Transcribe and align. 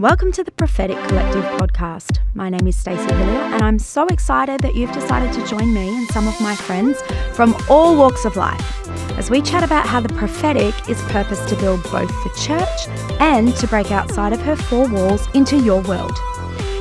Welcome 0.00 0.32
to 0.32 0.42
the 0.42 0.50
Prophetic 0.50 0.96
Collective 1.08 1.44
podcast. 1.44 2.20
My 2.32 2.48
name 2.48 2.66
is 2.66 2.74
Stacey 2.74 3.04
Hilliar, 3.04 3.52
and 3.52 3.62
I'm 3.62 3.78
so 3.78 4.06
excited 4.06 4.62
that 4.62 4.74
you've 4.74 4.92
decided 4.92 5.30
to 5.34 5.46
join 5.46 5.74
me 5.74 5.94
and 5.94 6.08
some 6.08 6.26
of 6.26 6.40
my 6.40 6.54
friends 6.54 7.02
from 7.34 7.54
all 7.68 7.98
walks 7.98 8.24
of 8.24 8.34
life 8.34 8.88
as 9.18 9.28
we 9.28 9.42
chat 9.42 9.62
about 9.62 9.86
how 9.86 10.00
the 10.00 10.08
prophetic 10.14 10.88
is 10.88 10.98
purposed 11.08 11.50
to 11.50 11.56
build 11.56 11.82
both 11.92 12.08
the 12.24 12.30
church 12.40 12.88
and 13.20 13.54
to 13.56 13.66
break 13.66 13.92
outside 13.92 14.32
of 14.32 14.40
her 14.40 14.56
four 14.56 14.88
walls 14.88 15.28
into 15.34 15.58
your 15.58 15.82
world. 15.82 16.18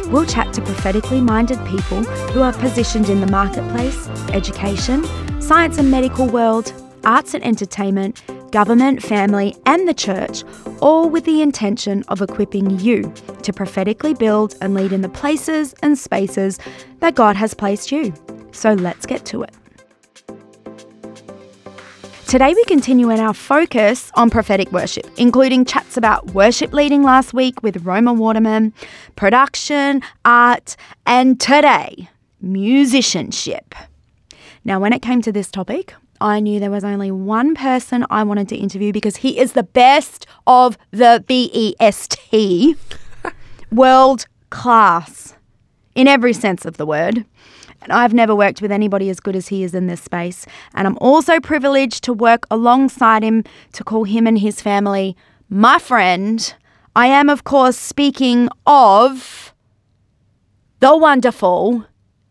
We'll 0.08 0.26
chat 0.26 0.54
to 0.54 0.62
prophetically 0.62 1.20
minded 1.20 1.58
people 1.66 2.04
who 2.32 2.42
are 2.42 2.54
positioned 2.54 3.10
in 3.10 3.20
the 3.20 3.28
marketplace, 3.28 4.08
education, 4.30 5.04
science 5.42 5.78
and 5.78 5.92
medical 5.92 6.26
world, 6.26 6.72
arts 7.04 7.34
and 7.34 7.44
entertainment, 7.44 8.24
government, 8.52 9.02
family, 9.02 9.56
and 9.66 9.88
the 9.88 9.94
church, 9.94 10.44
all 10.82 11.10
with 11.10 11.26
the 11.26 11.42
intention 11.42 12.04
of 12.08 12.22
equipping 12.22 12.80
you 12.80 13.14
to 13.44 13.54
prophetically 13.54 14.14
build 14.14 14.56
and 14.62 14.74
lead 14.74 14.92
in 14.92 15.02
the 15.02 15.10
places 15.10 15.74
and 15.82 15.98
spaces 15.98 16.60
that 17.00 17.16
God 17.16 17.36
has 17.36 17.54
placed 17.54 17.92
you. 17.92 18.14
So 18.52 18.74
let's 18.74 19.06
get 19.06 19.26
to 19.28 19.44
it. 19.44 19.54
Today, 22.28 22.54
we 22.54 22.64
continue 22.66 23.10
in 23.10 23.20
our 23.20 23.34
focus 23.34 24.12
on 24.14 24.30
prophetic 24.30 24.72
worship, 24.72 25.10
including 25.18 25.66
chats 25.66 25.98
about 25.98 26.28
worship 26.36 26.74
leading 26.74 27.02
last 27.02 27.34
week 27.34 27.64
with 27.64 27.84
Roma 27.84 28.14
Waterman, 28.14 28.72
production, 29.16 30.04
art, 30.26 30.76
and 31.08 31.40
today, 31.40 32.08
musicianship. 32.40 33.74
Now, 34.64 34.80
when 34.80 34.94
it 34.94 35.02
came 35.02 35.24
to 35.24 35.32
this 35.32 35.50
topic, 35.50 35.96
I 36.22 36.40
knew 36.40 36.60
there 36.60 36.72
was 36.72 36.84
only 36.84 37.12
one 37.12 37.56
person 37.56 38.06
I 38.10 38.24
wanted 38.24 38.50
to 38.50 38.56
interview 38.56 38.92
because 38.92 39.18
he 39.18 39.40
is 39.40 39.54
the 39.54 39.64
best 39.64 40.26
of 40.46 40.78
the 40.92 41.24
BEST, 41.28 42.20
world 43.72 44.26
class 44.50 45.36
in 45.96 46.08
every 46.08 46.34
sense 46.34 46.66
of 46.66 46.78
the 46.78 46.86
word. 46.86 47.26
And 47.82 47.94
I've 47.94 48.14
never 48.14 48.36
worked 48.36 48.62
with 48.62 48.72
anybody 48.72 49.10
as 49.10 49.20
good 49.22 49.36
as 49.36 49.48
he 49.48 49.64
is 49.64 49.74
in 49.74 49.88
this 49.88 50.02
space. 50.02 50.46
And 50.74 50.86
I'm 50.86 50.98
also 51.00 51.40
privileged 51.40 52.04
to 52.04 52.14
work 52.14 52.46
alongside 52.52 53.24
him 53.24 53.46
to 53.74 53.84
call 53.84 54.04
him 54.04 54.28
and 54.28 54.40
his 54.40 54.62
family 54.62 55.16
my 55.50 55.80
friend. 55.80 56.54
I 56.96 57.08
am, 57.08 57.30
of 57.30 57.44
course, 57.46 57.78
speaking 57.78 58.50
of 58.66 59.54
the 60.80 60.98
wonderful 60.98 61.86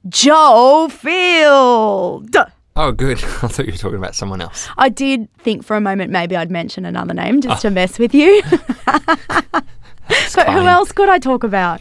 Joel 0.08 0.88
Field. 0.90 2.36
Oh, 2.78 2.92
good. 2.92 3.18
I 3.42 3.48
thought 3.48 3.66
you 3.66 3.72
were 3.72 3.78
talking 3.78 3.98
about 3.98 4.14
someone 4.14 4.40
else. 4.40 4.68
I 4.78 4.88
did 4.88 5.28
think 5.38 5.64
for 5.64 5.76
a 5.76 5.80
moment 5.80 6.12
maybe 6.12 6.36
I'd 6.36 6.50
mention 6.50 6.84
another 6.84 7.12
name 7.12 7.40
just 7.40 7.62
to 7.62 7.68
ah. 7.68 7.72
mess 7.72 7.98
with 7.98 8.14
you. 8.14 8.40
but 8.86 10.48
who 10.48 10.60
else 10.60 10.92
could 10.92 11.08
I 11.08 11.18
talk 11.18 11.42
about? 11.42 11.80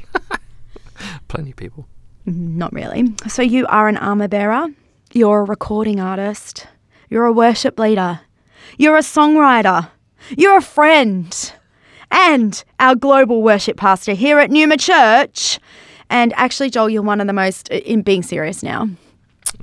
Plenty 1.28 1.52
of 1.52 1.56
people. 1.56 1.88
Not 2.26 2.74
really. 2.74 3.14
So 3.28 3.44
you 3.44 3.68
are 3.68 3.88
an 3.88 3.98
armor 3.98 4.28
bearer, 4.28 4.68
you're 5.14 5.42
a 5.42 5.44
recording 5.44 6.00
artist, 6.00 6.66
you're 7.10 7.26
a 7.26 7.32
worship 7.32 7.78
leader, 7.78 8.22
you're 8.78 8.98
a 8.98 9.02
songwriter, 9.02 9.90
you're 10.36 10.58
a 10.58 10.62
friend, 10.62 11.54
and 12.10 12.64
our 12.80 12.96
global 12.96 13.44
worship 13.44 13.78
pastor 13.78 14.14
here 14.14 14.40
at 14.40 14.50
Numa 14.50 14.78
Church. 14.78 15.60
And 16.10 16.34
actually, 16.34 16.72
Joel, 16.72 16.90
you're 16.90 17.04
one 17.04 17.22
of 17.22 17.28
the 17.28 17.34
most, 17.34 17.70
in 17.70 18.02
being 18.02 18.24
serious 18.24 18.64
now, 18.64 18.90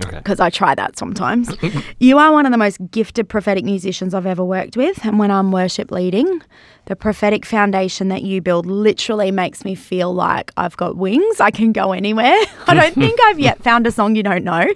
Okay. 0.05 0.19
because 0.19 0.41
I 0.41 0.51
try 0.51 0.75
that 0.75 0.99
sometimes. 0.99 1.55
you 1.99 2.19
are 2.19 2.33
one 2.33 2.47
of 2.47 2.53
the 2.53 2.59
most 2.59 2.79
gifted 2.91 3.29
prophetic 3.29 3.65
musicians 3.65 4.15
I've 4.15 4.27
ever 4.27 4.45
worked 4.45 4.77
with. 4.77 5.05
And 5.05 5.19
when 5.19 5.31
I'm 5.31 5.53
worship 5.53 5.91
leading, 5.91 6.43
the 6.87 6.97
prophetic 6.97 7.47
foundation 7.47 8.09
that 8.09 8.23
you 8.23 8.41
build 8.41 8.67
literally 8.67 9.31
makes 9.31 9.65
me 9.65 9.75
feel 9.75 10.13
like 10.15 10.53
I've 10.57 10.77
got 10.77 10.97
wings. 10.97 11.41
I 11.41 11.51
can 11.51 11.73
go 11.73 11.93
anywhere. 11.93 12.37
I 12.67 12.75
don't 12.75 12.95
think 12.95 13.19
I've 13.27 13.39
yet 13.41 13.63
found 13.63 13.87
a 13.87 13.91
song 13.91 14.17
you 14.17 14.23
don't 14.23 14.45
know. 14.45 14.67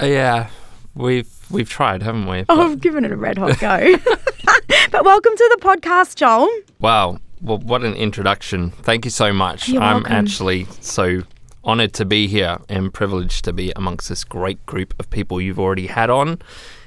Uh, 0.00 0.06
yeah, 0.06 0.50
we've 0.94 1.28
we've 1.50 1.68
tried, 1.68 2.02
haven't 2.02 2.26
we? 2.26 2.44
Oh, 2.48 2.70
I've 2.72 2.80
given 2.80 3.04
it 3.04 3.12
a 3.12 3.16
red 3.16 3.38
hot 3.38 3.58
go. 3.58 3.96
but 4.90 5.04
welcome 5.04 5.36
to 5.36 5.56
the 5.58 5.62
podcast, 5.64 6.16
Joel. 6.16 6.48
wow. 6.80 7.18
Well, 7.42 7.56
what 7.58 7.82
an 7.84 7.94
introduction. 7.94 8.70
Thank 8.70 9.06
you 9.06 9.10
so 9.10 9.32
much. 9.32 9.66
You're 9.70 9.80
I'm 9.80 10.02
welcome. 10.02 10.12
actually 10.12 10.66
so 10.80 11.22
honored 11.64 11.92
to 11.94 12.04
be 12.04 12.26
here 12.26 12.58
and 12.68 12.92
privileged 12.92 13.44
to 13.44 13.52
be 13.52 13.72
amongst 13.76 14.08
this 14.08 14.24
great 14.24 14.64
group 14.66 14.94
of 14.98 15.08
people 15.10 15.40
you've 15.40 15.58
already 15.60 15.86
had 15.86 16.10
on. 16.10 16.40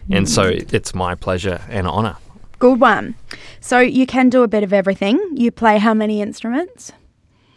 And 0.10 0.28
so 0.28 0.52
Mm. 0.52 0.74
it's 0.74 0.94
my 0.96 1.16
pleasure 1.16 1.62
and 1.70 1.88
honor. 1.88 2.16
Good 2.60 2.80
one. 2.80 3.16
So 3.62 3.80
you 3.80 4.06
can 4.06 4.30
do 4.30 4.44
a 4.44 4.48
bit 4.48 4.64
of 4.64 4.74
everything. 4.74 5.20
You 5.34 5.52
play 5.52 5.78
how 5.78 5.94
many 5.94 6.22
instruments? 6.22 6.92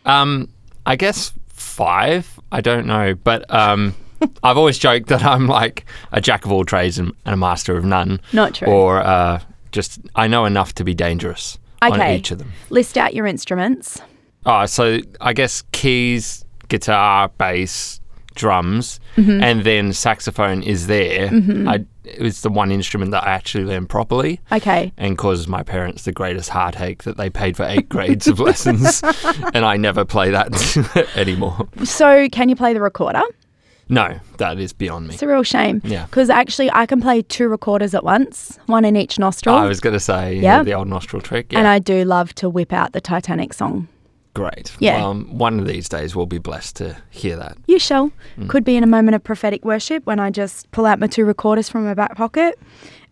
Um, 0.05 0.49
I 0.84 0.97
guess 0.97 1.32
five. 1.49 2.38
I 2.53 2.60
don't 2.60 2.87
know, 2.87 3.15
but 3.15 3.44
um, 3.53 3.94
I've 4.43 4.56
always 4.56 4.78
joked 4.78 5.09
that 5.09 5.25
I'm 5.25 5.47
like 5.47 5.84
a 6.12 6.21
jack 6.21 6.44
of 6.44 6.53
all 6.53 6.65
trades 6.65 6.99
and, 6.99 7.12
and 7.25 7.34
a 7.34 7.37
master 7.37 7.76
of 7.76 7.84
none. 7.84 8.21
Not 8.32 8.55
true. 8.55 8.69
Or 8.69 9.00
uh, 9.00 9.41
just 9.72 10.00
I 10.15 10.28
know 10.28 10.44
enough 10.44 10.75
to 10.75 10.84
be 10.84 10.94
dangerous 10.94 11.59
on 11.82 11.93
Okay. 12.00 12.16
each 12.16 12.31
of 12.31 12.38
them. 12.38 12.53
List 12.71 12.97
out 12.97 13.15
your 13.15 13.26
instruments. 13.26 14.00
Oh, 14.44 14.65
so 14.66 15.00
I 15.21 15.32
guess 15.32 15.62
keys, 15.72 16.44
guitar, 16.69 17.28
bass, 17.38 18.00
drums, 18.34 19.00
Mm-hmm. 19.16 19.43
and 19.43 19.65
then 19.65 19.94
saxophone 19.94 20.62
is 20.62 20.88
there. 20.88 21.31
I, 21.66 21.87
it 22.04 22.21
was 22.21 22.43
the 22.43 22.50
one 22.50 22.71
instrument 22.71 23.12
that 23.12 23.25
I 23.25 23.31
actually 23.31 23.65
learned 23.65 23.88
properly. 23.88 24.41
Okay. 24.53 24.93
And 24.99 25.16
causes 25.16 25.49
my 25.49 25.62
parents 25.62 26.03
the 26.05 26.12
greatest 26.12 26.50
heartache 26.50 27.05
that 27.05 27.16
they 27.16 27.31
paid 27.31 27.56
for 27.56 27.65
eight 27.65 27.88
grades 27.88 28.26
of 28.28 28.38
lessons, 28.38 29.00
and 29.55 29.65
I 29.65 29.78
never 29.78 30.05
play 30.05 30.31
that 30.32 31.09
anymore. 31.16 31.66
So 31.84 32.28
can 32.28 32.50
you 32.50 32.56
play 32.56 32.75
the 32.75 32.82
recorder? 32.82 33.22
No, 33.88 34.19
that 34.37 34.59
is 34.59 34.75
beyond 34.75 35.09
me. 35.09 35.15
It's 35.15 35.22
a 35.22 35.28
real 35.28 35.43
shame. 35.44 35.81
Yeah. 35.82 36.05
Because 36.05 36.28
actually, 36.28 36.71
I 36.72 36.84
can 36.84 37.00
play 37.00 37.22
two 37.22 37.49
recorders 37.49 37.94
at 37.94 38.05
once, 38.05 38.59
one 38.66 38.84
in 38.84 38.97
each 38.97 39.19
nostril. 39.19 39.55
I 39.55 39.65
was 39.65 39.81
going 39.81 39.94
to 39.94 40.00
say 40.00 40.34
yeah, 40.37 40.62
the 40.62 40.75
old 40.75 40.88
nostril 40.88 41.22
trick. 41.22 41.53
Yeah, 41.53 41.60
And 41.60 41.69
I 41.69 41.78
do 41.78 42.05
love 42.05 42.34
to 42.34 42.50
whip 42.50 42.75
out 42.75 42.93
the 42.93 43.00
Titanic 43.00 43.55
song. 43.55 43.88
Great. 44.36 44.72
Yeah. 44.78 44.98
Well, 44.98 45.10
um, 45.10 45.38
one 45.38 45.58
of 45.58 45.66
these 45.66 45.88
days 45.88 46.14
we'll 46.14 46.26
be 46.26 46.38
blessed 46.38 46.76
to 46.76 46.97
hear 47.10 47.36
that. 47.36 47.56
You 47.66 47.78
shall. 47.78 48.12
Mm. 48.38 48.48
Could 48.48 48.64
be 48.64 48.76
in 48.76 48.84
a 48.84 48.86
moment 48.86 49.14
of 49.14 49.24
prophetic 49.24 49.64
worship 49.64 50.04
when 50.06 50.20
I 50.20 50.30
just 50.30 50.70
pull 50.70 50.86
out 50.86 50.98
my 50.98 51.06
two 51.06 51.24
recorders 51.24 51.69
from 51.69 51.84
my 51.84 51.94
back 51.94 52.16
pocket 52.16 52.58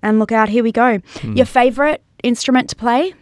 and 0.03 0.19
look 0.19 0.33
out, 0.33 0.49
here 0.49 0.63
we 0.63 0.71
go. 0.73 0.99
Hmm. 1.21 1.33
Your 1.37 1.47
favourite 1.47 2.01
instrument 2.23 2.69
to 2.71 2.77
play? 2.77 3.15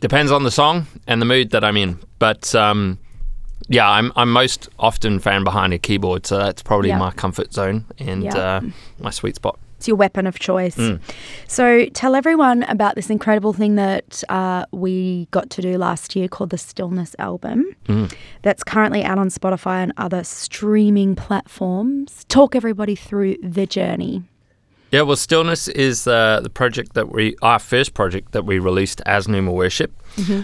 Depends 0.00 0.30
on 0.32 0.42
the 0.42 0.50
song 0.50 0.86
and 1.06 1.20
the 1.22 1.26
mood 1.26 1.50
that 1.50 1.64
I'm 1.64 1.76
in. 1.76 1.98
But 2.18 2.54
um, 2.54 2.98
yeah, 3.68 3.88
I'm 3.88 4.12
I'm 4.16 4.30
most 4.32 4.68
often 4.78 5.18
found 5.18 5.44
behind 5.44 5.72
a 5.72 5.78
keyboard, 5.78 6.26
so 6.26 6.36
that's 6.38 6.62
probably 6.62 6.88
Yeah. 6.90 6.98
my 6.98 7.10
comfort 7.12 7.52
zone 7.52 7.84
and 7.98 8.22
Yeah. 8.24 8.36
uh, 8.36 8.60
my 9.00 9.10
sweet 9.10 9.36
spot. 9.36 9.58
It's 9.78 9.86
your 9.86 9.96
weapon 9.96 10.26
of 10.26 10.40
choice. 10.40 10.76
Mm. 10.76 11.00
So 11.46 11.86
tell 11.86 12.16
everyone 12.16 12.64
about 12.64 12.96
this 12.96 13.10
incredible 13.10 13.52
thing 13.52 13.76
that 13.76 14.24
uh, 14.28 14.66
we 14.72 15.28
got 15.30 15.50
to 15.50 15.62
do 15.62 15.78
last 15.78 16.16
year 16.16 16.26
called 16.26 16.50
the 16.50 16.58
Stillness 16.58 17.14
album. 17.20 17.64
Mm. 17.86 18.12
That's 18.42 18.64
currently 18.64 19.04
out 19.04 19.18
on 19.18 19.28
Spotify 19.28 19.82
and 19.84 19.92
other 19.96 20.24
streaming 20.24 21.14
platforms. 21.14 22.24
Talk 22.28 22.56
everybody 22.56 22.96
through 22.96 23.36
the 23.40 23.66
journey. 23.66 24.24
Yeah, 24.90 25.02
well, 25.02 25.16
Stillness 25.16 25.68
is 25.68 26.06
uh, 26.06 26.40
the 26.42 26.48
project 26.48 26.94
that 26.94 27.12
we, 27.12 27.36
our 27.42 27.58
first 27.58 27.92
project 27.92 28.32
that 28.32 28.46
we 28.46 28.58
released 28.58 29.02
as 29.04 29.28
Numa 29.28 29.52
Worship. 29.52 29.92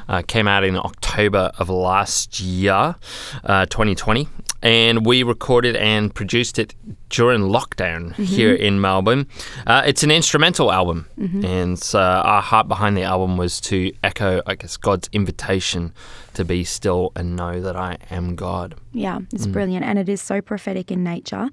Uh, 0.09 0.23
came 0.23 0.47
out 0.47 0.63
in 0.63 0.77
October 0.77 1.51
of 1.59 1.69
last 1.69 2.39
year, 2.39 2.95
uh, 3.43 3.67
2020. 3.67 4.29
And 4.65 5.05
we 5.05 5.23
recorded 5.23 5.77
and 5.77 6.13
produced 6.13 6.59
it 6.59 6.75
during 7.11 7.43
lockdown 7.43 8.15
here 8.15 8.55
in 8.55 8.81
Melbourne. 8.81 9.29
Uh, 9.67 9.83
it's 9.87 10.03
an 10.03 10.11
instrumental 10.11 10.73
album. 10.73 11.07
And 11.45 11.91
uh, 11.95 11.99
our 11.99 12.41
heart 12.41 12.67
behind 12.67 12.97
the 12.97 13.03
album 13.03 13.37
was 13.37 13.61
to 13.63 13.93
echo, 14.03 14.41
I 14.47 14.55
guess, 14.55 14.79
God's 14.79 15.11
invitation 15.13 15.93
to 16.33 16.45
be 16.45 16.65
still 16.65 17.13
and 17.15 17.37
know 17.37 17.61
that 17.61 17.77
I 17.77 17.99
am 18.11 18.35
God. 18.37 18.75
Yeah, 18.93 19.21
it's 19.33 19.47
brilliant. 19.47 19.85
And 19.85 19.99
it 19.99 20.09
is 20.09 20.23
so 20.23 20.41
prophetic 20.41 20.91
in 20.91 21.05
nature. 21.05 21.51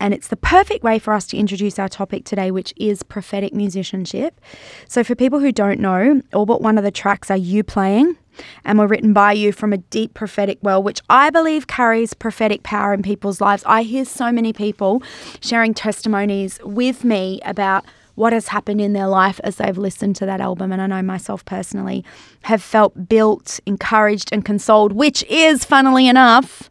And 0.00 0.12
it's 0.14 0.28
the 0.28 0.36
perfect 0.36 0.82
way 0.82 0.98
for 0.98 1.12
us 1.12 1.26
to 1.28 1.36
introduce 1.36 1.78
our 1.78 1.88
topic 1.88 2.24
today, 2.24 2.50
which 2.50 2.72
is 2.76 3.02
prophetic 3.02 3.54
musicianship. 3.54 4.40
So, 4.88 5.04
for 5.04 5.14
people 5.14 5.40
who 5.40 5.52
don't 5.52 5.80
know, 5.80 6.22
all 6.34 6.46
but 6.46 6.60
one 6.60 6.76
of 6.78 6.84
the 6.84 6.90
tracks 6.90 7.30
are 7.30 7.36
you 7.36 7.62
playing 7.62 8.16
and 8.64 8.78
were 8.78 8.86
written 8.86 9.12
by 9.12 9.32
you 9.32 9.52
from 9.52 9.72
a 9.72 9.78
deep 9.78 10.14
prophetic 10.14 10.58
well, 10.62 10.82
which 10.82 11.00
I 11.08 11.30
believe 11.30 11.66
carries 11.66 12.14
prophetic 12.14 12.62
power 12.62 12.92
in 12.92 13.02
people's 13.02 13.40
lives. 13.40 13.62
I 13.66 13.82
hear 13.82 14.04
so 14.04 14.32
many 14.32 14.52
people 14.52 15.02
sharing 15.40 15.74
testimonies 15.74 16.58
with 16.62 17.04
me 17.04 17.40
about 17.44 17.84
what 18.16 18.32
has 18.32 18.48
happened 18.48 18.80
in 18.80 18.92
their 18.92 19.06
life 19.06 19.40
as 19.44 19.56
they've 19.56 19.78
listened 19.78 20.16
to 20.16 20.26
that 20.26 20.40
album. 20.40 20.72
And 20.72 20.82
I 20.82 20.86
know 20.86 21.02
myself 21.02 21.44
personally 21.44 22.04
have 22.42 22.62
felt 22.62 23.08
built, 23.08 23.60
encouraged, 23.66 24.30
and 24.32 24.44
consoled, 24.44 24.92
which 24.92 25.22
is, 25.24 25.64
funnily 25.64 26.08
enough, 26.08 26.70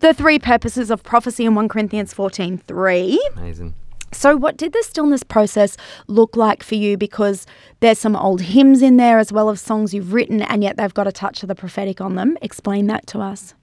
the 0.00 0.14
three 0.14 0.38
purposes 0.38 0.90
of 0.90 1.02
prophecy 1.02 1.44
in 1.44 1.54
1 1.54 1.68
Corinthians 1.68 2.14
14 2.14 2.58
3. 2.58 3.30
Amazing. 3.36 3.74
So, 4.14 4.36
what 4.36 4.56
did 4.56 4.72
the 4.72 4.82
stillness 4.82 5.22
process 5.22 5.76
look 6.06 6.36
like 6.36 6.62
for 6.62 6.76
you? 6.76 6.96
Because 6.96 7.46
there's 7.80 7.98
some 7.98 8.16
old 8.16 8.40
hymns 8.40 8.80
in 8.80 8.96
there 8.96 9.18
as 9.18 9.32
well 9.32 9.50
as 9.50 9.60
songs 9.60 9.92
you've 9.92 10.12
written, 10.12 10.42
and 10.42 10.62
yet 10.62 10.76
they've 10.76 10.94
got 10.94 11.06
a 11.06 11.12
touch 11.12 11.42
of 11.42 11.48
the 11.48 11.54
prophetic 11.54 12.00
on 12.00 12.14
them. 12.14 12.38
Explain 12.40 12.86
that 12.86 13.06
to 13.08 13.20
us. 13.20 13.54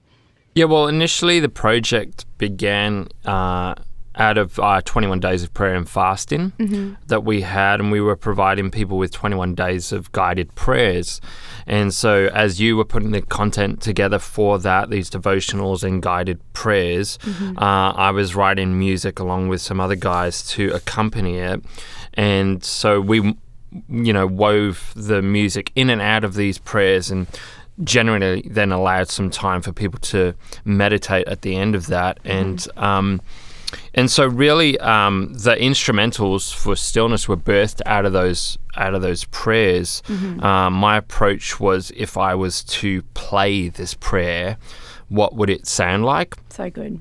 Yeah, 0.54 0.66
well, 0.66 0.86
initially 0.86 1.40
the 1.40 1.48
project 1.48 2.26
began 2.36 3.08
uh, 3.24 3.74
out 4.16 4.36
of 4.36 4.58
our 4.58 4.82
21 4.82 5.20
days 5.20 5.42
of 5.42 5.54
prayer 5.54 5.74
and 5.74 5.88
fasting 5.88 6.52
that 7.06 7.24
we 7.24 7.40
had, 7.42 7.80
and 7.80 7.90
we 7.90 8.00
were 8.00 8.16
providing 8.16 8.70
people 8.70 8.98
with 8.98 9.10
21 9.12 9.54
days 9.54 9.90
of 9.92 10.12
guided 10.12 10.54
prayers. 10.54 11.20
And 11.66 11.94
so, 11.94 12.28
as 12.34 12.60
you 12.60 12.76
were 12.76 12.84
putting 12.84 13.12
the 13.12 13.22
content 13.22 13.80
together 13.80 14.18
for 14.18 14.58
that, 14.58 14.90
these 14.90 15.08
devotionals 15.08 15.82
and 15.82 16.02
guided 16.02 16.40
prayers, 16.52 17.18
uh, 17.56 17.92
I 17.96 18.10
was 18.10 18.34
writing 18.34 18.78
music 18.78 19.18
along 19.18 19.48
with 19.48 19.60
some 19.60 19.80
other 19.80 19.96
guys 19.96 20.42
to 20.50 20.70
accompany 20.72 21.38
it. 21.38 21.62
And 22.14 22.62
so 22.62 23.00
we, 23.00 23.36
you 23.88 24.12
know, 24.12 24.26
wove 24.26 24.92
the 24.94 25.22
music 25.22 25.72
in 25.74 25.88
and 25.88 26.02
out 26.02 26.24
of 26.24 26.34
these 26.34 26.58
prayers 26.58 27.10
and 27.10 27.26
generally 27.84 28.42
then 28.50 28.70
allowed 28.70 29.08
some 29.08 29.30
time 29.30 29.62
for 29.62 29.72
people 29.72 29.98
to 30.00 30.34
meditate 30.64 31.26
at 31.26 31.40
the 31.42 31.56
end 31.56 31.74
of 31.74 31.86
that. 31.86 32.18
And, 32.24 32.66
um, 32.76 33.22
and 33.94 34.10
so 34.10 34.26
really 34.26 34.78
um, 34.80 35.32
the 35.34 35.54
instrumentals 35.56 36.52
for 36.54 36.76
stillness 36.76 37.28
were 37.28 37.36
birthed 37.36 37.80
out 37.86 38.04
of 38.04 38.12
those 38.12 38.58
out 38.76 38.94
of 38.94 39.02
those 39.02 39.24
prayers 39.26 40.02
um, 40.40 40.72
my 40.74 40.96
approach 40.96 41.58
was 41.60 41.90
if 41.96 42.16
i 42.16 42.34
was 42.34 42.62
to 42.64 43.02
play 43.14 43.68
this 43.68 43.94
prayer 43.94 44.56
what 45.08 45.34
would 45.34 45.50
it 45.50 45.66
sound 45.66 46.04
like 46.04 46.36
So 46.50 46.70
good. 46.70 47.00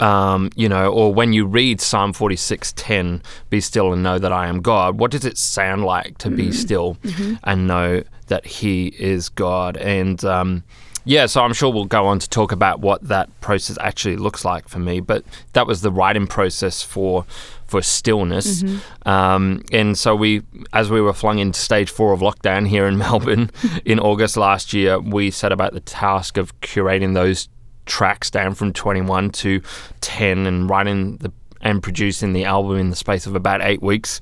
um, 0.00 0.50
you 0.56 0.68
know, 0.68 0.90
or 0.92 1.14
when 1.14 1.32
you 1.32 1.46
read 1.46 1.80
Psalm 1.80 2.12
46:10, 2.12 3.22
"Be 3.48 3.60
still 3.60 3.92
and 3.92 4.02
know 4.02 4.18
that 4.18 4.32
I 4.32 4.48
am 4.48 4.60
God." 4.60 4.98
What 4.98 5.10
does 5.12 5.24
it 5.24 5.38
sound 5.38 5.84
like 5.84 6.18
to 6.18 6.30
be 6.30 6.50
still 6.52 6.96
and 7.44 7.66
know 7.68 8.02
that 8.26 8.44
He 8.46 8.88
is 8.98 9.28
God? 9.28 9.76
And 9.76 10.24
um, 10.24 10.64
yeah, 11.08 11.24
so 11.24 11.42
I'm 11.42 11.54
sure 11.54 11.72
we'll 11.72 11.86
go 11.86 12.06
on 12.06 12.18
to 12.18 12.28
talk 12.28 12.52
about 12.52 12.80
what 12.80 13.00
that 13.08 13.28
process 13.40 13.78
actually 13.80 14.16
looks 14.16 14.44
like 14.44 14.68
for 14.68 14.78
me. 14.78 15.00
But 15.00 15.24
that 15.54 15.66
was 15.66 15.80
the 15.80 15.90
writing 15.90 16.26
process 16.26 16.82
for 16.82 17.24
for 17.66 17.80
stillness. 17.80 18.62
Um, 19.06 19.62
and 19.72 19.96
so 19.96 20.14
we, 20.14 20.42
as 20.72 20.90
we 20.90 21.00
were 21.00 21.12
flung 21.12 21.38
into 21.38 21.58
stage 21.58 21.90
four 21.90 22.12
of 22.12 22.20
lockdown 22.20 22.68
here 22.68 22.86
in 22.86 22.98
Melbourne 23.04 23.50
in 23.86 23.98
August 23.98 24.36
last 24.36 24.74
year, 24.74 24.98
we 25.00 25.30
set 25.30 25.50
about 25.50 25.72
the 25.72 25.80
task 25.80 26.36
of 26.36 26.58
curating 26.60 27.14
those 27.14 27.48
tracks 27.86 28.30
down 28.30 28.54
from 28.54 28.74
21 28.74 29.30
to 29.30 29.62
10 30.02 30.46
and 30.46 30.68
writing 30.68 31.16
the 31.18 31.32
and 31.60 31.82
producing 31.82 32.34
the 32.34 32.44
album 32.44 32.78
in 32.78 32.90
the 32.90 32.96
space 32.96 33.26
of 33.26 33.34
about 33.34 33.60
eight 33.62 33.82
weeks. 33.82 34.20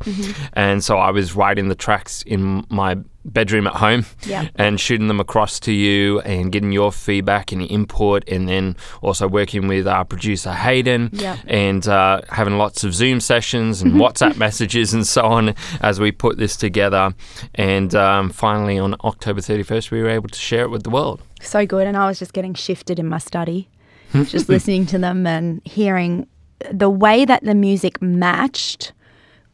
And 0.55 0.83
so 0.83 0.99
I 0.99 1.11
was 1.11 1.35
writing 1.35 1.69
the 1.69 1.75
tracks 1.75 2.23
in 2.23 2.65
my 2.71 2.97
bedroom 3.33 3.67
at 3.67 3.75
home 3.75 4.07
and 4.55 4.81
shooting 4.81 5.09
them 5.09 5.21
across 5.21 5.61
to 5.61 5.73
you 5.73 6.21
and 6.21 6.53
getting 6.53 6.73
your 6.73 6.93
feedback 6.93 7.53
and 7.53 7.63
input, 7.63 8.29
and 8.29 8.49
then 8.49 8.77
also 9.03 9.29
working 9.29 9.67
with 9.67 9.87
our 9.87 10.05
producer 10.05 10.53
Hayden 10.53 11.11
and 11.47 11.87
uh, 11.87 12.23
having 12.29 12.59
lots 12.59 12.85
of 12.85 12.95
Zoom 12.95 13.21
sessions 13.21 13.83
and 13.83 13.93
WhatsApp 14.03 14.37
messages 14.37 14.95
and 14.95 15.07
so 15.07 15.23
on 15.23 15.55
as 15.81 16.01
we 16.01 16.13
put 16.13 16.39
this 16.39 16.57
together. 16.57 17.15
And 17.55 17.95
um, 17.95 18.31
finally, 18.31 18.79
on 18.79 18.95
October 19.05 19.41
31st, 19.41 19.91
we 19.91 20.03
were 20.03 20.11
able 20.11 20.29
to 20.29 20.39
share 20.39 20.65
it 20.65 20.71
with 20.71 20.83
the 20.83 20.91
world. 20.91 21.23
So 21.41 21.67
good. 21.67 21.87
And 21.87 21.97
I 21.97 22.07
was 22.07 22.19
just 22.19 22.33
getting 22.33 22.55
shifted 22.55 22.99
in 22.99 23.07
my 23.07 23.19
study, 23.19 23.69
just 24.13 24.49
listening 24.49 24.87
to 24.87 24.99
them 24.99 25.27
and 25.27 25.61
hearing 25.65 26.27
the 26.71 26.89
way 26.89 27.25
that 27.25 27.45
the 27.45 27.55
music 27.55 28.01
matched 28.01 28.93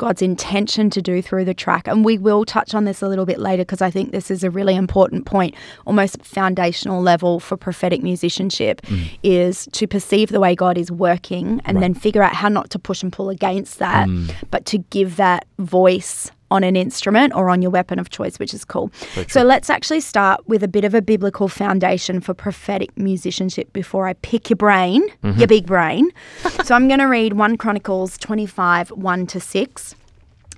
God's 0.02 0.20
intention 0.20 0.90
to 0.90 1.00
do 1.00 1.22
through 1.22 1.44
the 1.44 1.54
track. 1.54 1.87
And 1.87 2.04
we 2.04 2.19
will 2.19 2.44
touch 2.44 2.75
on 2.75 2.87
this 2.87 3.02
a 3.02 3.08
little 3.08 3.25
bit 3.25 3.38
later 3.38 3.62
because 3.62 3.81
I 3.81 3.88
think 3.88 4.10
this 4.10 4.32
is 4.32 4.43
a 4.43 4.50
really 4.50 4.75
important 4.75 5.26
point, 5.26 5.54
almost 5.87 6.20
foundational 6.25 7.00
level 7.00 7.38
for 7.38 7.56
prophetic 7.56 8.02
musicianship, 8.02 8.82
mm. 8.82 9.16
is 9.22 9.69
to 9.70 9.87
perceive 9.87 10.31
the 10.31 10.40
way 10.40 10.56
God 10.56 10.76
is 10.76 10.90
working 10.90 11.60
and 11.64 11.81
then 11.81 11.94
figure 11.94 12.20
out 12.20 12.34
how 12.34 12.49
not 12.49 12.69
to 12.70 12.81
push 12.81 13.04
and 13.04 13.12
pull 13.12 13.31
against 13.31 13.78
that, 13.78 14.08
mm. 14.08 14.34
but 14.50 14.66
to 14.66 14.78
give 14.78 15.19
that 15.19 15.46
voice 15.60 16.32
on 16.52 16.62
an 16.62 16.76
instrument 16.76 17.34
or 17.34 17.49
on 17.49 17.62
your 17.62 17.70
weapon 17.70 17.99
of 17.99 18.10
choice, 18.10 18.38
which 18.38 18.52
is 18.52 18.64
cool. 18.64 18.93
So 19.28 19.43
let's 19.43 19.70
actually 19.70 20.00
start 20.00 20.46
with 20.46 20.62
a 20.62 20.69
bit 20.69 20.84
of 20.84 20.94
a 20.94 21.00
biblical 21.00 21.49
foundation 21.49 22.20
for 22.20 22.34
prophetic 22.34 22.96
musicianship 22.96 23.72
before 23.72 24.06
I 24.06 24.12
pick 24.14 24.50
your 24.50 24.58
brain, 24.58 25.08
mm-hmm. 25.22 25.38
your 25.38 25.49
big 25.49 25.66
brain. 25.66 26.10
so 26.64 26.75
I'm 26.75 26.88
going 26.88 27.00
to 27.00 27.06
read 27.06 27.32
1 27.32 27.56
Chronicles 27.56 28.19
25, 28.19 28.90
1 28.90 29.26
to 29.28 29.40
6. 29.40 29.94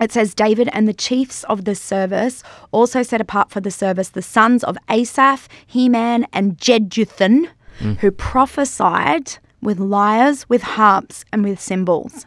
It 0.01 0.11
says, 0.11 0.35
David 0.35 0.69
and 0.73 0.89
the 0.89 0.93
chiefs 0.93 1.45
of 1.45 1.65
the 1.65 1.77
service 1.77 2.43
also 2.73 3.05
set 3.05 3.21
apart 3.21 3.51
for 3.51 3.61
the 3.61 3.71
service 3.71 4.09
the 4.09 4.23
sons 4.23 4.65
of 4.65 4.77
Asaph, 4.89 5.49
Heman, 5.67 6.27
and 6.33 6.59
Jeduthun, 6.59 7.49
mm. 7.79 7.97
who 7.99 8.11
prophesied 8.11 9.39
with 9.63 9.79
lyres, 9.79 10.49
with 10.49 10.63
harps, 10.63 11.25
and 11.33 11.45
with 11.45 11.61
cymbals. 11.61 12.27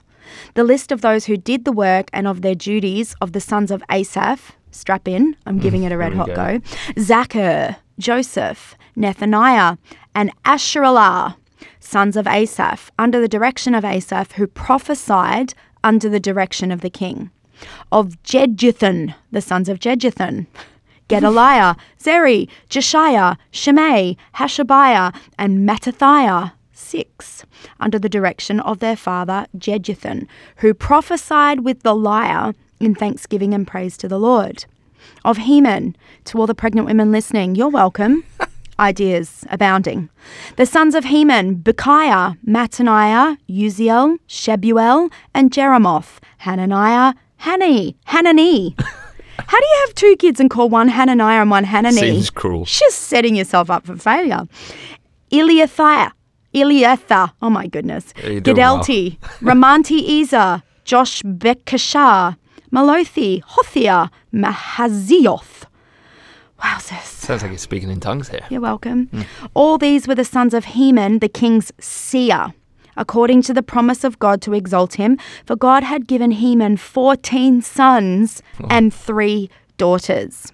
The 0.54 0.64
list 0.64 0.92
of 0.92 1.02
those 1.02 1.26
who 1.26 1.38
did 1.38 1.66
the 1.66 1.72
work 1.72 2.10
and 2.14 2.28
of 2.28 2.42
their 2.42 2.56
duties 2.56 3.16
of 3.22 3.32
the 3.34 3.42
sons 3.42 3.72
of 3.72 3.84
Asaph, 3.90 4.56
strap 4.72 5.08
in, 5.08 5.36
I'm 5.46 5.60
mm, 5.60 5.62
giving 5.62 5.84
it 5.84 5.92
a 5.92 5.98
red 5.98 6.14
hot 6.14 6.28
go. 6.28 6.36
go, 6.36 6.60
Zaccur, 6.96 7.78
Joseph, 8.00 8.76
Nethaniah, 8.96 9.78
and 10.14 10.32
Asharelah, 10.44 11.36
sons 11.80 12.16
of 12.16 12.28
Asaph, 12.28 12.92
under 13.00 13.20
the 13.20 13.28
direction 13.28 13.74
of 13.74 13.84
Asaph, 13.86 14.34
who 14.34 14.48
prophesied 14.48 15.54
under 15.84 16.10
the 16.10 16.20
direction 16.20 16.72
of 16.72 16.82
the 16.82 16.90
king. 16.90 17.32
Of 17.92 18.22
Jeduthun, 18.24 19.16
the 19.32 19.42
sons 19.42 19.70
of 19.70 19.80
Jeduthun, 19.80 20.48
Gedaliah, 21.08 21.76
Zeri, 22.00 22.50
Jeshaiah, 22.70 23.38
Shimei, 23.52 24.18
Hashabiah, 24.36 25.16
and 25.38 25.68
Mattithiah, 25.68 26.52
six, 26.78 27.44
under 27.80 28.00
the 28.00 28.10
direction 28.10 28.60
of 28.60 28.80
their 28.80 28.96
father 28.96 29.48
Jeduthun, 29.58 30.28
who 30.58 30.74
prophesied 30.74 31.62
with 31.62 31.84
the 31.84 31.96
lyre 31.96 32.54
in 32.80 32.96
thanksgiving 32.96 33.54
and 33.54 33.68
praise 33.68 33.98
to 33.98 34.08
the 34.08 34.20
Lord. 34.20 34.66
Of 35.26 35.38
Heman, 35.38 35.96
to 36.26 36.38
all 36.38 36.48
the 36.48 36.56
pregnant 36.56 36.88
women 36.88 37.12
listening, 37.12 37.56
you're 37.56 37.70
welcome. 37.70 38.24
Ideas 38.80 39.44
abounding. 39.50 40.10
The 40.56 40.66
sons 40.66 40.94
of 40.94 41.06
Heman, 41.06 41.58
Bechiah, 41.58 42.38
Mattaniah, 42.46 43.38
Uzziel, 43.50 44.20
Shebuel, 44.28 45.12
and 45.34 45.50
Jerimoth, 45.50 46.20
Hananiah, 46.40 47.16
Hanani, 47.38 47.96
Hanani. 48.06 48.76
How 49.40 49.60
do 49.60 49.66
you 49.66 49.84
have 49.86 49.96
two 49.96 50.16
kids 50.18 50.40
and 50.40 50.50
call 50.50 50.70
one 50.70 50.90
Hananiah 50.90 51.42
and 51.42 51.50
one 51.50 51.64
Hanani? 51.64 51.96
Seems 51.96 52.30
cruel. 52.30 52.66
Just 52.66 53.00
setting 53.02 53.36
yourself 53.36 53.70
up 53.70 53.86
for 53.86 53.96
failure. 53.96 54.48
Eliathiah, 55.32 56.12
Eliathah, 56.54 57.32
oh 57.42 57.50
my 57.50 57.68
goodness. 57.68 58.14
You're 58.24 58.34
well. 58.34 58.42
Giddalti, 58.42 59.20
Ramanti 59.42 60.22
Ezer, 60.22 60.64
Josh 60.86 61.22
Bekashah, 61.24 62.38
Mallothi, 62.72 63.42
Hothia, 63.42 64.10
Mahazioth. 64.34 65.66
Wowzers. 66.62 67.04
Sounds 67.04 67.44
like 67.44 67.52
you're 67.52 67.58
speaking 67.58 67.90
in 67.92 68.00
tongues 68.00 68.30
here. 68.30 68.42
You're 68.50 68.62
welcome. 68.62 69.08
Hmm. 69.08 69.22
All 69.54 69.78
these 69.78 70.08
were 70.08 70.16
the 70.16 70.26
sons 70.26 70.54
of 70.54 70.66
Heman, 70.66 71.20
the 71.20 71.30
king's 71.30 71.72
seer, 71.80 72.54
according 72.96 73.44
to 73.44 73.54
the 73.54 73.62
promise 73.62 74.04
of 74.04 74.18
God 74.18 74.42
to 74.42 74.54
exalt 74.54 74.96
him. 74.96 75.20
For 75.46 75.56
God 75.56 75.84
had 75.84 76.08
given 76.08 76.32
Heman 76.32 76.78
14 76.78 77.62
sons 77.62 78.42
and 78.70 78.92
three 78.94 79.52
daughters. 79.78 80.52